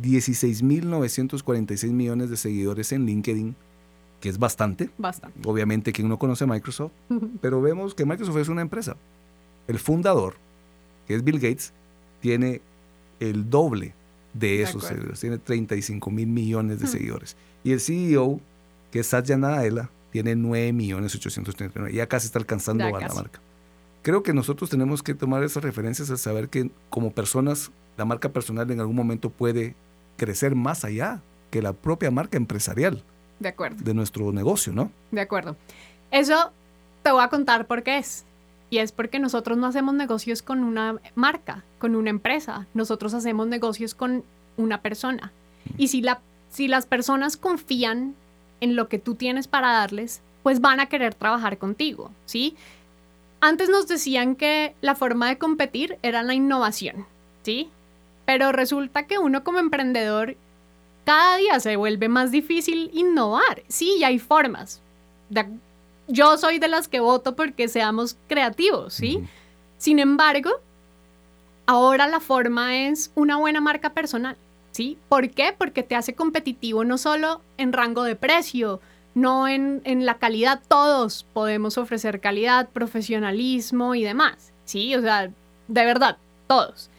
16.946 0.00 1.90
millones 1.90 2.30
de 2.30 2.36
seguidores 2.36 2.92
en 2.92 3.04
LinkedIn, 3.04 3.56
que 4.20 4.28
es 4.28 4.38
bastante. 4.38 4.90
Bastante. 4.96 5.40
Obviamente 5.44 5.92
quien 5.92 6.08
no 6.08 6.18
conoce 6.18 6.44
a 6.44 6.46
Microsoft, 6.46 6.92
pero 7.40 7.60
vemos 7.60 7.94
que 7.94 8.06
Microsoft 8.06 8.38
es 8.38 8.48
una 8.48 8.62
empresa. 8.62 8.96
El 9.66 9.78
fundador, 9.78 10.34
que 11.06 11.16
es 11.16 11.24
Bill 11.24 11.40
Gates, 11.40 11.72
tiene 12.20 12.62
el 13.30 13.50
doble 13.50 13.94
de 14.32 14.62
esos 14.62 14.84
seguidores. 14.84 15.20
Tiene 15.20 15.38
35 15.38 16.10
mil 16.10 16.26
millones 16.26 16.80
de 16.80 16.86
seguidores. 16.86 17.36
Y 17.62 17.72
el 17.72 17.80
CEO, 17.80 18.40
que 18.90 19.00
es 19.00 19.06
Satya 19.06 19.36
Nadella, 19.36 19.90
tiene 20.10 20.36
9 20.36 20.72
millones 20.72 21.14
839. 21.14 21.92
Ya 21.92 22.06
casi 22.06 22.26
está 22.26 22.38
alcanzando 22.38 22.84
a 22.84 22.90
la 22.90 23.08
marca. 23.08 23.40
Creo 24.02 24.22
que 24.22 24.34
nosotros 24.34 24.68
tenemos 24.68 25.02
que 25.02 25.14
tomar 25.14 25.42
esas 25.42 25.62
referencias 25.62 26.10
a 26.10 26.16
saber 26.16 26.48
que 26.48 26.70
como 26.90 27.10
personas, 27.10 27.70
la 27.96 28.04
marca 28.04 28.28
personal 28.28 28.70
en 28.70 28.80
algún 28.80 28.96
momento 28.96 29.30
puede 29.30 29.74
crecer 30.16 30.54
más 30.54 30.84
allá 30.84 31.22
que 31.50 31.62
la 31.62 31.72
propia 31.72 32.10
marca 32.10 32.36
empresarial. 32.36 33.02
De 33.40 33.48
acuerdo. 33.48 33.82
De 33.82 33.94
nuestro 33.94 34.32
negocio, 34.32 34.72
¿no? 34.72 34.90
De 35.10 35.20
acuerdo. 35.20 35.56
Eso 36.10 36.52
te 37.02 37.10
voy 37.10 37.22
a 37.22 37.28
contar 37.28 37.66
por 37.66 37.82
qué 37.82 37.98
es. 37.98 38.24
Y 38.74 38.78
es 38.78 38.90
porque 38.90 39.20
nosotros 39.20 39.56
no 39.56 39.68
hacemos 39.68 39.94
negocios 39.94 40.42
con 40.42 40.64
una 40.64 40.98
marca, 41.14 41.62
con 41.78 41.94
una 41.94 42.10
empresa. 42.10 42.66
Nosotros 42.74 43.14
hacemos 43.14 43.46
negocios 43.46 43.94
con 43.94 44.24
una 44.56 44.80
persona. 44.80 45.30
Y 45.78 45.86
si, 45.86 46.02
la, 46.02 46.20
si 46.50 46.66
las 46.66 46.84
personas 46.84 47.36
confían 47.36 48.16
en 48.60 48.74
lo 48.74 48.88
que 48.88 48.98
tú 48.98 49.14
tienes 49.14 49.46
para 49.46 49.70
darles, 49.70 50.22
pues 50.42 50.60
van 50.60 50.80
a 50.80 50.86
querer 50.86 51.14
trabajar 51.14 51.56
contigo, 51.56 52.10
¿sí? 52.26 52.56
Antes 53.40 53.68
nos 53.68 53.86
decían 53.86 54.34
que 54.34 54.74
la 54.80 54.96
forma 54.96 55.28
de 55.28 55.38
competir 55.38 55.96
era 56.02 56.24
la 56.24 56.34
innovación, 56.34 57.06
¿sí? 57.44 57.68
Pero 58.26 58.50
resulta 58.50 59.06
que 59.06 59.18
uno 59.18 59.44
como 59.44 59.60
emprendedor 59.60 60.34
cada 61.04 61.36
día 61.36 61.60
se 61.60 61.76
vuelve 61.76 62.08
más 62.08 62.32
difícil 62.32 62.90
innovar. 62.92 63.62
Sí, 63.68 63.98
y 64.00 64.02
hay 64.02 64.18
formas. 64.18 64.80
Yo 66.08 66.36
soy 66.38 66.58
de 66.58 66.68
las 66.68 66.88
que 66.88 67.00
voto 67.00 67.36
porque 67.36 67.68
seamos 67.68 68.16
creativos, 68.28 68.94
¿sí? 68.94 69.24
Sin 69.78 69.98
embargo, 69.98 70.50
ahora 71.66 72.06
la 72.06 72.20
forma 72.20 72.76
es 72.76 73.10
una 73.14 73.36
buena 73.36 73.60
marca 73.60 73.92
personal, 73.92 74.36
¿sí? 74.72 74.98
¿Por 75.08 75.30
qué? 75.30 75.54
Porque 75.56 75.82
te 75.82 75.96
hace 75.96 76.14
competitivo 76.14 76.84
no 76.84 76.98
solo 76.98 77.40
en 77.56 77.72
rango 77.72 78.02
de 78.02 78.16
precio, 78.16 78.80
no 79.14 79.48
en, 79.48 79.80
en 79.84 80.06
la 80.06 80.18
calidad. 80.18 80.60
Todos 80.68 81.26
podemos 81.32 81.78
ofrecer 81.78 82.20
calidad, 82.20 82.68
profesionalismo 82.68 83.94
y 83.94 84.04
demás, 84.04 84.52
¿sí? 84.64 84.94
O 84.94 85.00
sea, 85.00 85.30
de 85.68 85.84
verdad, 85.84 86.18
todos. 86.46 86.90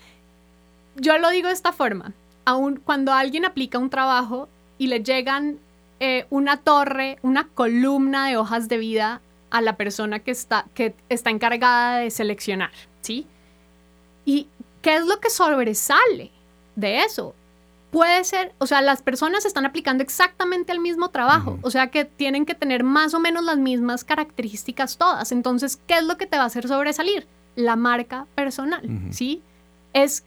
Yo 0.96 1.18
lo 1.18 1.30
digo 1.30 1.48
de 1.48 1.54
esta 1.54 1.74
forma 1.74 2.14
aun 2.46 2.78
cuando 2.78 3.12
alguien 3.12 3.44
aplica 3.44 3.80
un 3.80 3.90
trabajo 3.90 4.48
y 4.78 4.88
le 4.88 5.04
llegan 5.04 5.60
eh, 6.00 6.26
una 6.30 6.58
torre, 6.58 7.18
una 7.22 7.48
columna 7.48 8.28
de 8.28 8.38
hojas 8.38 8.68
de 8.68 8.78
vida 8.78 9.22
a 9.50 9.62
la 9.62 9.78
persona 9.78 10.20
que 10.20 10.32
está, 10.32 10.66
que 10.74 10.94
está 11.10 11.30
encargada 11.30 12.00
de 12.00 12.12
seleccionar, 12.12 12.72
¿sí? 13.02 13.26
¿Y 14.26 14.48
qué 14.82 14.96
es 14.96 15.06
lo 15.06 15.20
que 15.20 15.30
sobresale 15.30 16.32
de 16.76 17.04
eso? 17.04 17.34
Puede 17.92 18.26
ser, 18.26 18.54
o 18.58 18.68
sea, 18.68 18.82
las 18.82 19.02
personas 19.02 19.46
están 19.46 19.66
aplicando 19.66 20.04
exactamente 20.04 20.74
el 20.74 20.80
mismo 20.80 21.10
trabajo, 21.10 21.60
o 21.62 21.72
sea 21.72 21.88
que 21.88 22.04
tienen 22.04 22.46
que 22.46 22.56
tener 22.56 22.84
más 22.84 23.14
o 23.14 23.20
menos 23.20 23.46
las 23.46 23.58
mismas 23.58 24.04
características 24.04 24.98
todas. 24.98 25.32
Entonces, 25.32 25.80
¿qué 25.88 25.94
es 26.00 26.04
lo 26.04 26.18
que 26.18 26.28
te 26.28 26.36
va 26.36 26.44
a 26.44 26.48
hacer 26.48 26.68
sobresalir? 26.68 27.26
La 27.56 27.78
marca 27.78 28.28
personal, 28.36 28.82
¿sí? 29.12 29.42
Es 29.94 30.26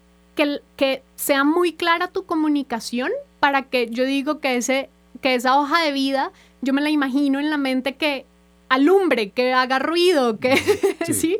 que, 0.76 1.02
sea 1.16 1.44
muy 1.44 1.72
clara 1.72 2.08
tu 2.08 2.24
comunicación 2.24 3.10
para 3.40 3.62
que 3.62 3.88
yo 3.90 4.04
digo 4.04 4.38
que, 4.38 4.56
ese, 4.56 4.88
que 5.20 5.34
esa 5.34 5.58
hoja 5.58 5.82
de 5.82 5.92
vida, 5.92 6.32
yo 6.60 6.72
me 6.72 6.82
la 6.82 6.90
imagino 6.90 7.38
en 7.38 7.50
la 7.50 7.56
mente 7.56 7.96
que 7.96 8.26
alumbre, 8.68 9.30
que 9.30 9.52
haga 9.52 9.78
ruido, 9.78 10.38
que 10.38 10.56
sí. 11.12 11.38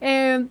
Eh, 0.00 0.44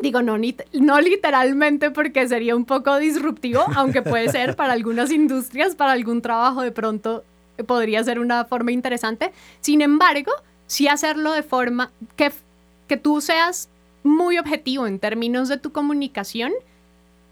digo, 0.00 0.22
no, 0.22 0.36
no 0.72 1.00
literalmente 1.00 1.90
porque 1.90 2.28
sería 2.28 2.56
un 2.56 2.64
poco 2.64 2.98
disruptivo, 2.98 3.64
aunque 3.74 4.02
puede 4.02 4.28
ser 4.28 4.56
para 4.56 4.72
algunas 4.74 5.10
industrias, 5.10 5.74
para 5.74 5.92
algún 5.92 6.22
trabajo 6.22 6.62
de 6.62 6.72
pronto 6.72 7.24
podría 7.66 8.02
ser 8.02 8.18
una 8.18 8.44
forma 8.44 8.72
interesante. 8.72 9.32
Sin 9.60 9.80
embargo, 9.80 10.32
sí 10.66 10.88
hacerlo 10.88 11.32
de 11.32 11.42
forma 11.42 11.92
que, 12.16 12.32
que 12.88 12.96
tú 12.96 13.20
seas 13.20 13.68
muy 14.02 14.38
objetivo 14.38 14.86
en 14.86 14.98
términos 14.98 15.48
de 15.48 15.56
tu 15.56 15.72
comunicación 15.72 16.52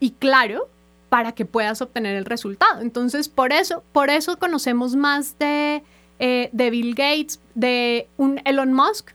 y 0.01 0.13
claro 0.13 0.69
para 1.13 1.33
que 1.33 1.45
puedas 1.45 1.83
obtener 1.83 2.17
el 2.17 2.25
resultado. 2.25 2.81
Entonces, 2.81 3.29
por 3.29 3.53
eso, 3.53 3.85
por 3.93 4.09
eso 4.09 4.39
conocemos 4.39 4.97
más 4.97 5.39
de, 5.39 5.83
eh, 6.19 6.49
de 6.53 6.71
Bill 6.71 6.95
Gates, 6.95 7.39
de 7.55 8.09
un 8.17 8.41
Elon 8.47 8.73
Musk. 8.73 9.11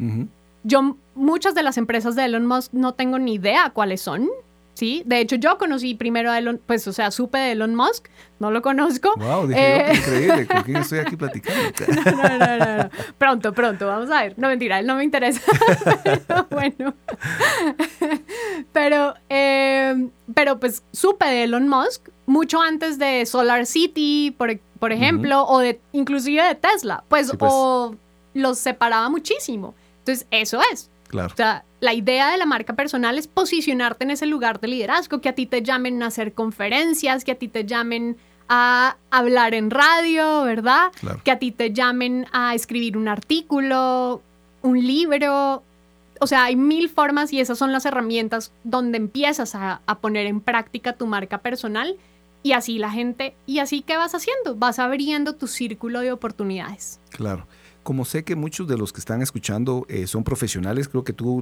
Yo, 0.61 0.95
muchas 1.15 1.55
de 1.55 1.63
las 1.63 1.75
empresas 1.75 2.15
de 2.15 2.25
Elon 2.25 2.45
Musk 2.45 2.71
no 2.71 2.93
tengo 2.93 3.17
ni 3.17 3.33
idea 3.33 3.71
cuáles 3.73 4.01
son. 4.01 4.29
¿Sí? 4.77 5.01
De 5.07 5.19
hecho, 5.19 5.37
yo 5.37 5.57
conocí 5.57 5.95
primero 5.95 6.29
a 6.29 6.37
Elon, 6.37 6.61
pues, 6.63 6.87
o 6.87 6.93
sea, 6.93 7.09
supe 7.09 7.39
de 7.39 7.53
Elon 7.53 7.73
Musk, 7.73 8.09
no 8.37 8.51
lo 8.51 8.61
conozco. 8.61 9.11
Wow, 9.17 9.47
dije, 9.47 9.91
eh... 9.91 9.95
increíble, 9.95 10.45
¿con 10.45 10.61
quién 10.61 10.77
estoy 10.77 10.99
aquí 10.99 11.15
platicando? 11.17 11.71
no, 12.05 12.37
no, 12.37 12.57
no, 12.59 12.77
no, 12.83 12.89
Pronto, 13.17 13.53
pronto, 13.53 13.87
vamos 13.87 14.11
a 14.11 14.21
ver. 14.21 14.35
No, 14.37 14.49
mentira, 14.49 14.77
él 14.77 14.85
no 14.85 14.95
me 14.95 15.03
interesa. 15.03 15.41
pero, 16.03 16.47
bueno. 16.51 16.93
pero, 18.71 19.15
eh, 19.29 20.09
pero, 20.35 20.59
pues, 20.59 20.83
supe 20.91 21.25
de 21.25 21.45
Elon 21.45 21.67
Musk 21.67 22.09
mucho 22.27 22.61
antes 22.61 22.99
de 22.99 23.25
Solar 23.25 23.65
City, 23.65 24.35
por, 24.37 24.59
por 24.79 24.91
ejemplo, 24.91 25.43
o 25.47 25.57
de, 25.57 25.79
inclusive 25.91 26.43
de 26.43 26.53
Tesla, 26.53 27.03
pues, 27.07 27.31
pues, 27.35 27.51
o 27.51 27.95
los 28.35 28.59
separaba 28.59 29.09
muchísimo. 29.09 29.73
Entonces, 30.01 30.27
eso 30.29 30.59
es. 30.71 30.91
Claro. 31.07 31.33
O 31.33 31.37
sea, 31.37 31.63
la 31.79 31.93
idea 31.93 32.31
de 32.31 32.37
la 32.37 32.45
marca 32.45 32.73
personal 32.73 33.17
es 33.17 33.27
posicionarte 33.27 34.03
en 34.03 34.11
ese 34.11 34.25
lugar 34.25 34.59
de 34.59 34.67
liderazgo, 34.67 35.21
que 35.21 35.29
a 35.29 35.35
ti 35.35 35.45
te 35.45 35.61
llamen 35.61 36.01
a 36.03 36.07
hacer 36.07 36.33
conferencias, 36.33 37.23
que 37.23 37.31
a 37.31 37.35
ti 37.35 37.47
te 37.47 37.65
llamen 37.65 38.17
a 38.49 38.97
hablar 39.11 39.53
en 39.53 39.69
radio, 39.69 40.43
¿verdad? 40.43 40.91
Que 41.23 41.31
a 41.31 41.39
ti 41.39 41.51
te 41.51 41.73
llamen 41.73 42.27
a 42.31 42.55
escribir 42.55 42.97
un 42.97 43.07
artículo, 43.07 44.21
un 44.61 44.85
libro. 44.85 45.63
O 46.19 46.27
sea, 46.27 46.45
hay 46.45 46.55
mil 46.55 46.89
formas 46.89 47.31
y 47.33 47.39
esas 47.39 47.59
son 47.59 47.71
las 47.71 47.85
herramientas 47.85 48.51
donde 48.63 48.97
empiezas 48.97 49.53
a, 49.53 49.81
a 49.85 49.99
poner 49.99 50.25
en 50.25 50.41
práctica 50.41 50.93
tu 50.93 51.05
marca 51.05 51.39
personal 51.39 51.97
y 52.41 52.53
así 52.53 52.79
la 52.79 52.89
gente, 52.89 53.35
y 53.45 53.59
así 53.59 53.81
qué 53.81 53.97
vas 53.97 54.15
haciendo, 54.15 54.55
vas 54.55 54.79
abriendo 54.79 55.35
tu 55.35 55.47
círculo 55.47 55.99
de 55.99 56.11
oportunidades. 56.11 56.99
Claro 57.09 57.45
como 57.87 58.03
sé 58.03 58.25
que 58.25 58.35
muchos 58.35 58.67
de 58.67 58.77
los 58.77 58.91
que 58.91 58.99
están 58.99 59.21
escuchando 59.21 59.85
eh, 59.87 60.07
son 60.07 60.25
profesionales, 60.25 60.89
creo 60.89 61.05
que 61.05 61.13
tú 61.13 61.41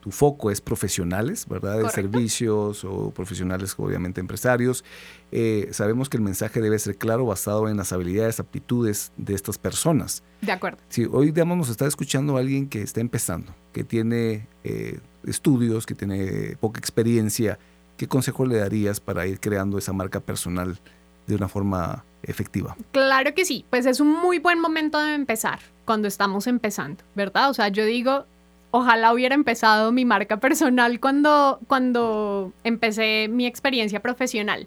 tu 0.00 0.10
foco 0.10 0.50
es 0.50 0.62
profesionales, 0.62 1.46
¿verdad? 1.46 1.82
De 1.82 1.90
servicios 1.90 2.82
o 2.82 3.10
profesionales, 3.10 3.74
obviamente 3.76 4.22
empresarios. 4.22 4.86
Eh, 5.32 5.68
sabemos 5.70 6.08
que 6.08 6.16
el 6.16 6.22
mensaje 6.22 6.62
debe 6.62 6.78
ser 6.78 6.96
claro, 6.96 7.26
basado 7.26 7.68
en 7.68 7.76
las 7.76 7.92
habilidades, 7.92 8.40
aptitudes 8.40 9.12
de 9.18 9.34
estas 9.34 9.58
personas. 9.58 10.22
De 10.40 10.50
acuerdo. 10.50 10.78
Si 10.88 11.04
hoy, 11.04 11.26
digamos, 11.26 11.58
nos 11.58 11.68
está 11.68 11.86
escuchando 11.86 12.38
alguien 12.38 12.66
que 12.66 12.80
está 12.80 13.02
empezando, 13.02 13.54
que 13.74 13.84
tiene 13.84 14.48
eh, 14.62 14.98
estudios, 15.26 15.84
que 15.84 15.94
tiene 15.94 16.56
poca 16.58 16.78
experiencia, 16.78 17.58
¿qué 17.98 18.08
consejo 18.08 18.46
le 18.46 18.56
darías 18.56 18.98
para 18.98 19.26
ir 19.26 19.40
creando 19.40 19.76
esa 19.76 19.92
marca 19.92 20.20
personal 20.20 20.80
de 21.26 21.34
una 21.34 21.48
forma 21.48 22.02
efectiva. 22.26 22.76
Claro 22.92 23.34
que 23.34 23.44
sí, 23.44 23.64
pues 23.70 23.86
es 23.86 24.00
un 24.00 24.10
muy 24.10 24.38
buen 24.38 24.60
momento 24.60 24.98
de 24.98 25.14
empezar 25.14 25.60
cuando 25.84 26.08
estamos 26.08 26.46
empezando, 26.46 27.04
¿verdad? 27.14 27.50
O 27.50 27.54
sea, 27.54 27.68
yo 27.68 27.84
digo, 27.84 28.24
ojalá 28.70 29.12
hubiera 29.12 29.34
empezado 29.34 29.92
mi 29.92 30.04
marca 30.04 30.38
personal 30.38 30.98
cuando, 30.98 31.60
cuando 31.66 32.52
empecé 32.64 33.28
mi 33.28 33.46
experiencia 33.46 34.00
profesional. 34.00 34.66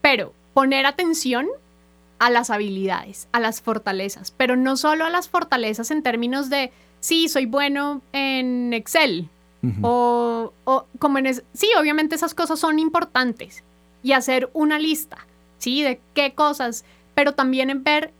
Pero 0.00 0.34
poner 0.52 0.84
atención 0.84 1.46
a 2.18 2.30
las 2.30 2.50
habilidades, 2.50 3.28
a 3.32 3.40
las 3.40 3.62
fortalezas, 3.62 4.30
pero 4.30 4.56
no 4.56 4.76
solo 4.76 5.04
a 5.04 5.10
las 5.10 5.28
fortalezas 5.28 5.90
en 5.90 6.02
términos 6.02 6.50
de, 6.50 6.70
sí, 7.00 7.28
soy 7.28 7.46
bueno 7.46 8.02
en 8.12 8.72
Excel, 8.74 9.28
o, 9.80 10.52
o, 10.64 10.86
como 10.98 11.18
en... 11.18 11.34
sí, 11.52 11.70
obviamente 11.78 12.16
esas 12.16 12.34
cosas 12.34 12.58
son 12.60 12.78
importantes, 12.78 13.64
y 14.02 14.12
hacer 14.12 14.50
una 14.52 14.78
lista 14.78 15.26
¿sí? 15.62 15.82
De 15.82 16.00
qué 16.12 16.34
cosas, 16.34 16.84
pero 17.14 17.32
también 17.32 17.70
en 17.70 17.84
ver 17.84 18.12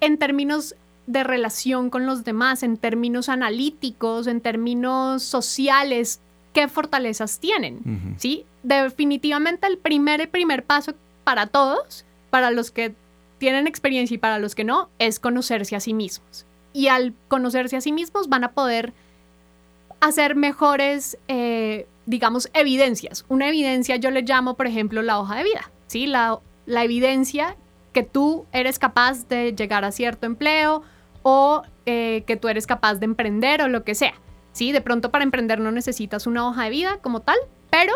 en 0.00 0.18
términos 0.18 0.74
de 1.06 1.24
relación 1.24 1.88
con 1.88 2.04
los 2.04 2.24
demás, 2.24 2.62
en 2.62 2.76
términos 2.76 3.28
analíticos, 3.28 4.26
en 4.26 4.40
términos 4.40 5.22
sociales, 5.22 6.20
qué 6.52 6.68
fortalezas 6.68 7.40
tienen, 7.40 8.16
¿sí? 8.18 8.44
Definitivamente 8.62 9.66
el 9.66 9.78
primer, 9.78 10.20
el 10.20 10.28
primer 10.28 10.62
paso 10.62 10.92
para 11.24 11.46
todos, 11.46 12.04
para 12.28 12.50
los 12.50 12.70
que 12.70 12.94
tienen 13.38 13.66
experiencia 13.66 14.14
y 14.14 14.18
para 14.18 14.38
los 14.38 14.54
que 14.54 14.64
no, 14.64 14.90
es 14.98 15.18
conocerse 15.18 15.76
a 15.76 15.80
sí 15.80 15.94
mismos. 15.94 16.44
Y 16.74 16.88
al 16.88 17.14
conocerse 17.28 17.76
a 17.76 17.80
sí 17.80 17.92
mismos 17.92 18.28
van 18.28 18.44
a 18.44 18.52
poder 18.52 18.92
hacer 20.00 20.36
mejores, 20.36 21.18
eh, 21.28 21.86
digamos, 22.04 22.50
evidencias. 22.52 23.24
Una 23.28 23.48
evidencia 23.48 23.96
yo 23.96 24.10
le 24.10 24.22
llamo, 24.22 24.54
por 24.54 24.66
ejemplo, 24.66 25.02
la 25.02 25.18
hoja 25.18 25.36
de 25.36 25.44
vida. 25.44 25.70
¿sí? 25.90 26.06
La 26.06 26.38
la 26.70 26.84
evidencia 26.84 27.56
que 27.92 28.02
tú 28.04 28.46
eres 28.52 28.78
capaz 28.78 29.26
de 29.28 29.52
llegar 29.52 29.84
a 29.84 29.92
cierto 29.92 30.26
empleo 30.26 30.82
o 31.22 31.62
eh, 31.84 32.22
que 32.26 32.36
tú 32.36 32.48
eres 32.48 32.66
capaz 32.66 32.94
de 32.94 33.06
emprender 33.06 33.62
o 33.62 33.68
lo 33.68 33.84
que 33.84 33.94
sea. 33.94 34.14
Sí, 34.52 34.72
de 34.72 34.80
pronto 34.80 35.10
para 35.10 35.24
emprender 35.24 35.60
no 35.60 35.72
necesitas 35.72 36.26
una 36.26 36.46
hoja 36.46 36.64
de 36.64 36.70
vida 36.70 36.98
como 37.02 37.20
tal, 37.20 37.36
pero 37.70 37.92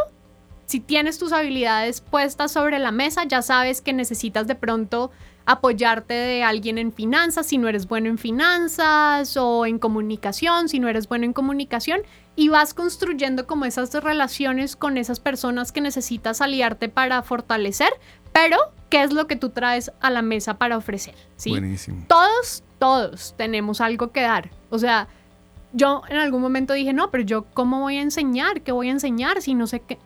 si 0.67 0.81
tienes 0.81 1.19
tus 1.19 1.33
habilidades 1.33 2.01
puestas 2.01 2.53
sobre 2.53 2.79
la 2.79 2.91
mesa, 2.91 3.25
ya 3.25 3.43
sabes 3.43 3.81
que 3.81 3.93
necesitas 3.93 4.47
de 4.47 4.55
pronto 4.55 5.11
apoyarte 5.47 6.15
de 6.15 6.43
alguien 6.43 6.79
en 6.79 6.93
finanzas 6.93 7.47
si 7.47 7.59
no 7.59 7.69
eres 7.69 7.87
bueno 7.87 8.09
en 8.09 8.17
finanzas 8.17 9.37
o 9.37 9.67
en 9.67 9.79
comunicación 9.79 10.71
si 10.71 10.79
no 10.79 10.89
eres 10.89 11.07
bueno 11.07 11.27
en 11.27 11.35
comunicación 11.35 12.01
y 12.35 12.49
vas 12.49 12.75
construyendo 12.75 13.47
como 13.47 13.65
esas 13.65 13.93
relaciones 13.95 14.75
con 14.75 14.97
esas 14.97 15.21
personas 15.21 15.71
que 15.71 15.81
necesitas 15.81 16.41
aliarte 16.41 16.89
para 16.89 17.23
fortalecer, 17.23 17.91
pero 18.35 18.59
¿qué 18.91 19.05
es 19.05 19.13
lo 19.13 19.29
que 19.29 19.37
tú 19.37 19.51
traes 19.51 19.93
a 20.01 20.11
la 20.11 20.21
mesa 20.21 20.59
para 20.59 20.77
ofrecer? 20.77 21.15
¿sí? 21.37 21.51
Buenísimo. 21.51 22.05
Todos, 22.09 22.65
todos 22.81 23.33
tenemos 23.39 23.81
algo 23.81 24.11
que 24.11 24.23
dar. 24.23 24.51
O 24.71 24.79
sea, 24.79 25.07
yo 25.73 26.03
en 26.09 26.17
algún 26.17 26.43
momento 26.43 26.73
dije, 26.73 26.93
no, 26.93 27.13
pero 27.13 27.23
yo 27.23 27.45
cómo 27.55 27.81
voy 27.81 27.97
a 27.97 28.03
enseñar, 28.03 28.63
qué 28.63 28.73
voy 28.73 28.89
a 28.89 28.91
enseñar 28.91 29.41
si 29.41 29.55
no 29.55 29.69
sé 29.69 29.81
qué. 29.81 29.99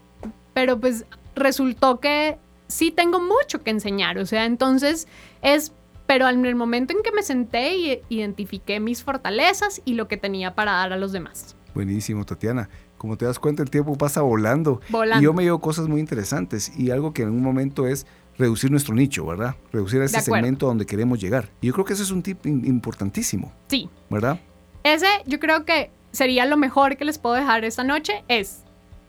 Pero 0.53 0.79
pues 0.79 1.07
resultó 1.35 2.01
que 2.01 2.38
sí 2.67 2.91
tengo 2.91 3.19
mucho 3.19 3.62
que 3.62 3.71
enseñar. 3.71 4.19
O 4.19 4.27
sea, 4.27 4.45
entonces 4.45 5.09
es, 5.41 5.73
pero 6.07 6.29
en 6.29 6.45
el 6.45 6.55
momento 6.55 6.95
en 6.95 7.03
que 7.03 7.12
me 7.12 7.23
senté 7.23 7.79
y 7.79 8.03
identifiqué 8.11 8.79
mis 8.79 9.03
fortalezas 9.03 9.81
y 9.87 9.95
lo 9.95 10.07
que 10.07 10.19
tenía 10.19 10.55
para 10.55 10.73
dar 10.73 10.93
a 10.93 10.99
los 10.99 11.12
demás. 11.12 11.57
Buenísimo, 11.73 12.27
Tatiana. 12.27 12.69
Como 12.99 13.17
te 13.17 13.25
das 13.25 13.39
cuenta, 13.39 13.63
el 13.63 13.71
tiempo 13.71 13.97
pasa 13.97 14.21
volando. 14.23 14.81
Volando. 14.91 15.23
Y 15.23 15.25
yo 15.25 15.33
me 15.33 15.45
llevo 15.45 15.61
cosas 15.61 15.89
muy 15.89 16.01
interesantes 16.01 16.73
y 16.77 16.91
algo 16.91 17.13
que 17.15 17.23
en 17.23 17.31
un 17.31 17.43
momento 17.43 17.87
es 17.87 18.07
reducir 18.37 18.71
nuestro 18.71 18.95
nicho, 18.95 19.25
¿verdad? 19.27 19.57
Reducir 19.73 20.03
ese 20.03 20.21
segmento 20.21 20.67
donde 20.67 20.87
queremos 20.87 21.21
llegar. 21.21 21.49
Y 21.61 21.69
yo 21.69 21.73
creo 21.73 21.85
que 21.85 21.93
ese 21.95 22.03
es 22.03 22.11
un 22.11 22.23
tip 22.23 22.45
importantísimo. 22.47 23.53
Sí. 23.69 23.89
¿Verdad? 24.11 24.41
Ese 24.83 25.09
yo 25.27 25.41
creo 25.41 25.65
que 25.65 25.91
sería 26.13 26.47
lo 26.47 26.57
mejor 26.57 26.97
que 26.97 27.05
les 27.05 27.19
puedo 27.19 27.35
dejar 27.35 27.65
esta 27.65 27.85
noche 27.85 28.25
es 28.29 28.63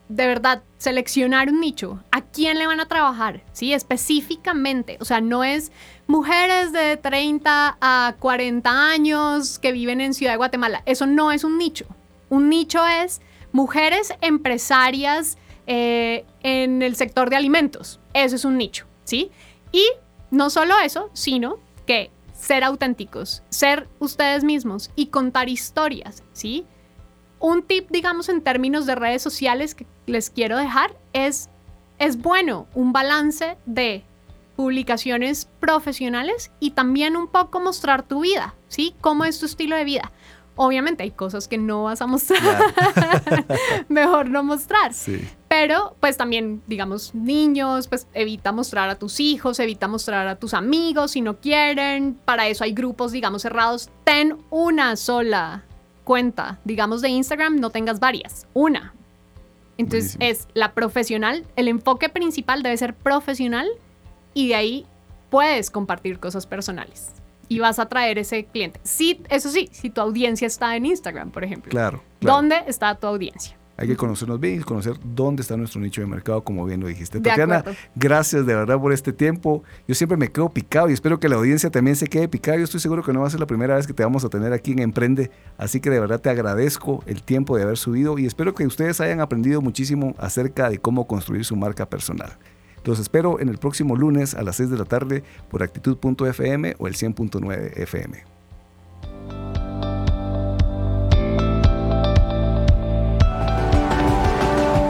de 0.10 0.25
verdad 0.25 0.63
seleccionar 0.80 1.49
un 1.49 1.62
nicho, 1.62 2.04
a 2.12 2.21
quién 2.21 2.58
le 2.58 2.65
van 2.65 2.80
a 2.80 2.88
trabajar, 2.88 3.43
¿sí? 3.54 3.73
Específicamente, 3.73 4.97
o 4.99 5.06
sea, 5.06 5.21
no 5.21 5.43
es 5.43 5.71
mujeres 6.08 6.73
de 6.73 6.97
30 6.97 7.78
a 7.80 8.15
40 8.17 8.89
años 8.89 9.60
que 9.60 9.71
viven 9.71 10.02
en 10.02 10.15
Ciudad 10.15 10.34
de 10.34 10.38
Guatemala, 10.38 10.82
eso 10.88 11.06
no 11.06 11.32
es 11.32 11.43
un 11.43 11.60
nicho. 11.60 11.86
Un 12.30 12.49
nicho 12.49 12.86
es 12.88 13.21
mujeres 13.51 14.13
empresarias 14.21 15.38
eh, 15.67 16.25
en 16.41 16.81
el 16.81 16.95
sector 16.95 17.29
de 17.29 17.35
alimentos, 17.35 17.99
eso 18.13 18.35
es 18.35 18.45
un 18.45 18.57
nicho, 18.57 18.85
¿sí? 19.03 19.31
Y 19.71 19.85
no 20.31 20.49
solo 20.49 20.75
eso, 20.79 21.09
sino 21.13 21.57
que 21.85 22.12
ser 22.33 22.63
auténticos, 22.63 23.43
ser 23.49 23.88
ustedes 23.99 24.43
mismos 24.43 24.91
y 24.95 25.07
contar 25.07 25.49
historias, 25.49 26.23
¿sí? 26.33 26.65
Un 27.39 27.63
tip, 27.63 27.89
digamos, 27.89 28.29
en 28.29 28.41
términos 28.41 28.85
de 28.85 28.95
redes 28.95 29.21
sociales 29.21 29.75
que 29.75 29.85
les 30.05 30.29
quiero 30.29 30.57
dejar 30.57 30.97
es, 31.13 31.49
es 31.97 32.17
bueno 32.17 32.67
un 32.73 32.91
balance 32.91 33.57
de 33.65 34.03
publicaciones 34.55 35.47
profesionales 35.59 36.51
y 36.59 36.71
también 36.71 37.15
un 37.15 37.27
poco 37.27 37.59
mostrar 37.59 38.03
tu 38.03 38.21
vida, 38.21 38.55
¿sí? 38.67 38.93
¿Cómo 38.99 39.23
es 39.23 39.39
tu 39.39 39.45
estilo 39.45 39.75
de 39.75 39.85
vida? 39.85 40.12
Obviamente 40.62 41.04
hay 41.04 41.12
cosas 41.12 41.48
que 41.48 41.58
no 41.58 41.84
vas 41.84 42.02
a 42.02 42.06
mostrar, 42.06 42.41
mejor 43.88 44.30
no 44.30 44.43
mostrar. 44.43 44.93
Sí. 44.93 45.26
Pero 45.48 45.95
pues 46.02 46.17
también, 46.17 46.62
digamos, 46.67 47.15
niños, 47.15 47.88
pues 47.88 48.08
evita 48.13 48.52
mostrar 48.52 48.89
a 48.89 48.95
tus 48.95 49.22
hijos, 49.22 49.58
evita 49.62 49.88
mostrar 49.88 50.28
a 50.28 50.36
tus 50.36 50.54
amigos 50.54 51.12
si 51.12 51.22
no 51.22 51.38
quieren. 51.38 52.19
Para 52.26 52.50
eso 52.50 52.65
hay 52.65 52.74
grupos, 52.74 53.13
digamos, 53.13 53.43
cerrados. 53.43 53.89
Ten 54.04 54.36
una 54.50 54.98
sola 54.98 55.63
cuenta, 56.04 56.60
digamos, 56.65 57.02
de 57.02 57.08
Instagram, 57.08 57.62
no 57.62 57.69
tengas 57.69 58.02
varias, 58.02 58.45
una. 58.54 58.93
Entonces 59.78 60.17
Buenísimo. 60.17 60.50
es 60.50 60.56
la 60.56 60.74
profesional, 60.74 61.48
el 61.56 61.69
enfoque 61.69 62.10
principal 62.10 62.63
debe 62.63 62.76
ser 62.76 62.95
profesional 62.95 63.69
y 64.34 64.50
de 64.50 64.56
ahí 64.56 64.86
puedes 65.30 65.72
compartir 65.72 66.19
cosas 66.19 66.45
personales 66.45 67.18
y 67.49 67.59
vas 67.59 67.79
a 67.79 67.88
traer 67.88 68.17
ese 68.17 68.45
cliente. 68.45 68.79
Sí, 68.83 69.21
eso 69.29 69.49
sí, 69.49 69.67
si 69.73 69.89
tu 69.89 69.99
audiencia 69.99 70.47
está 70.47 70.77
en 70.77 70.85
Instagram, 70.85 71.31
por 71.31 71.43
ejemplo. 71.43 71.69
Claro. 71.69 72.01
claro. 72.19 72.38
¿Dónde 72.38 72.63
está 72.67 72.95
tu 72.95 73.07
audiencia? 73.07 73.59
Hay 73.79 73.88
que 73.88 73.95
conocernos 73.95 74.41
bien 74.41 74.59
y 74.59 74.63
conocer 74.63 74.95
dónde 75.01 75.41
está 75.41 75.55
nuestro 75.55 75.79
nicho 75.79 76.01
de 76.01 76.07
mercado, 76.07 76.43
como 76.43 76.65
bien 76.65 76.81
lo 76.81 76.88
dijiste. 76.88 77.21
Tatiana, 77.21 77.63
gracias 77.95 78.45
de 78.45 78.53
verdad 78.53 78.77
por 78.77 78.91
este 78.91 79.13
tiempo. 79.13 79.63
Yo 79.88 79.95
siempre 79.95 80.17
me 80.17 80.29
quedo 80.29 80.49
picado 80.49 80.89
y 80.89 80.93
espero 80.93 81.21
que 81.21 81.29
la 81.29 81.38
audiencia 81.38 81.69
también 81.69 81.95
se 81.95 82.07
quede 82.07 82.27
picada. 82.27 82.57
Yo 82.57 82.65
estoy 82.65 82.81
seguro 82.81 83.03
que 83.03 83.13
no 83.13 83.21
va 83.21 83.27
a 83.27 83.29
ser 83.29 83.39
la 83.39 83.47
primera 83.47 83.77
vez 83.77 83.88
que 83.88 83.93
te 83.93 84.03
vamos 84.03 84.25
a 84.25 84.29
tener 84.29 84.51
aquí 84.51 84.73
en 84.73 84.79
Emprende. 84.79 85.31
Así 85.57 85.79
que 85.79 85.89
de 85.89 86.01
verdad 86.01 86.19
te 86.19 86.29
agradezco 86.29 87.05
el 87.05 87.23
tiempo 87.23 87.55
de 87.55 87.63
haber 87.63 87.77
subido 87.77 88.19
y 88.19 88.25
espero 88.25 88.53
que 88.53 88.67
ustedes 88.67 88.99
hayan 88.99 89.21
aprendido 89.21 89.62
muchísimo 89.62 90.13
acerca 90.17 90.69
de 90.69 90.79
cómo 90.79 91.07
construir 91.07 91.45
su 91.45 91.55
marca 91.55 91.89
personal. 91.89 92.38
Los 92.89 92.97
espero 92.97 93.39
en 93.39 93.49
el 93.49 93.60
próximo 93.60 93.95
lunes 93.95 94.34
a 94.34 94.41
las 94.41 94.56
6 94.56 94.71
de 94.71 94.78
la 94.80 94.86
tarde 94.86 95.23
por 95.52 95.62
actitud.fm 95.62 96.75
o 96.80 96.88
el 96.88 96.95
100.9 96.95 97.78
FM. 97.78 98.23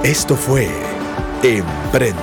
Esto 0.06 0.38
fue 0.38 0.70
Emprende. 1.44 2.16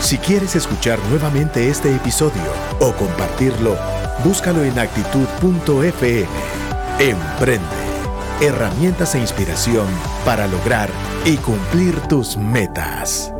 Si 0.00 0.16
quieres 0.18 0.54
escuchar 0.54 1.00
nuevamente 1.10 1.68
este 1.68 1.92
episodio 1.92 2.52
o 2.78 2.92
compartirlo, 2.92 3.76
búscalo 4.22 4.62
en 4.62 4.78
actitud.fm. 4.78 6.28
Emprende. 7.00 7.66
Herramientas 8.40 9.16
e 9.16 9.18
inspiración 9.18 9.88
para 10.26 10.48
lograr 10.48 10.90
y 11.24 11.36
cumplir 11.36 12.00
tus 12.08 12.36
metas. 12.36 13.35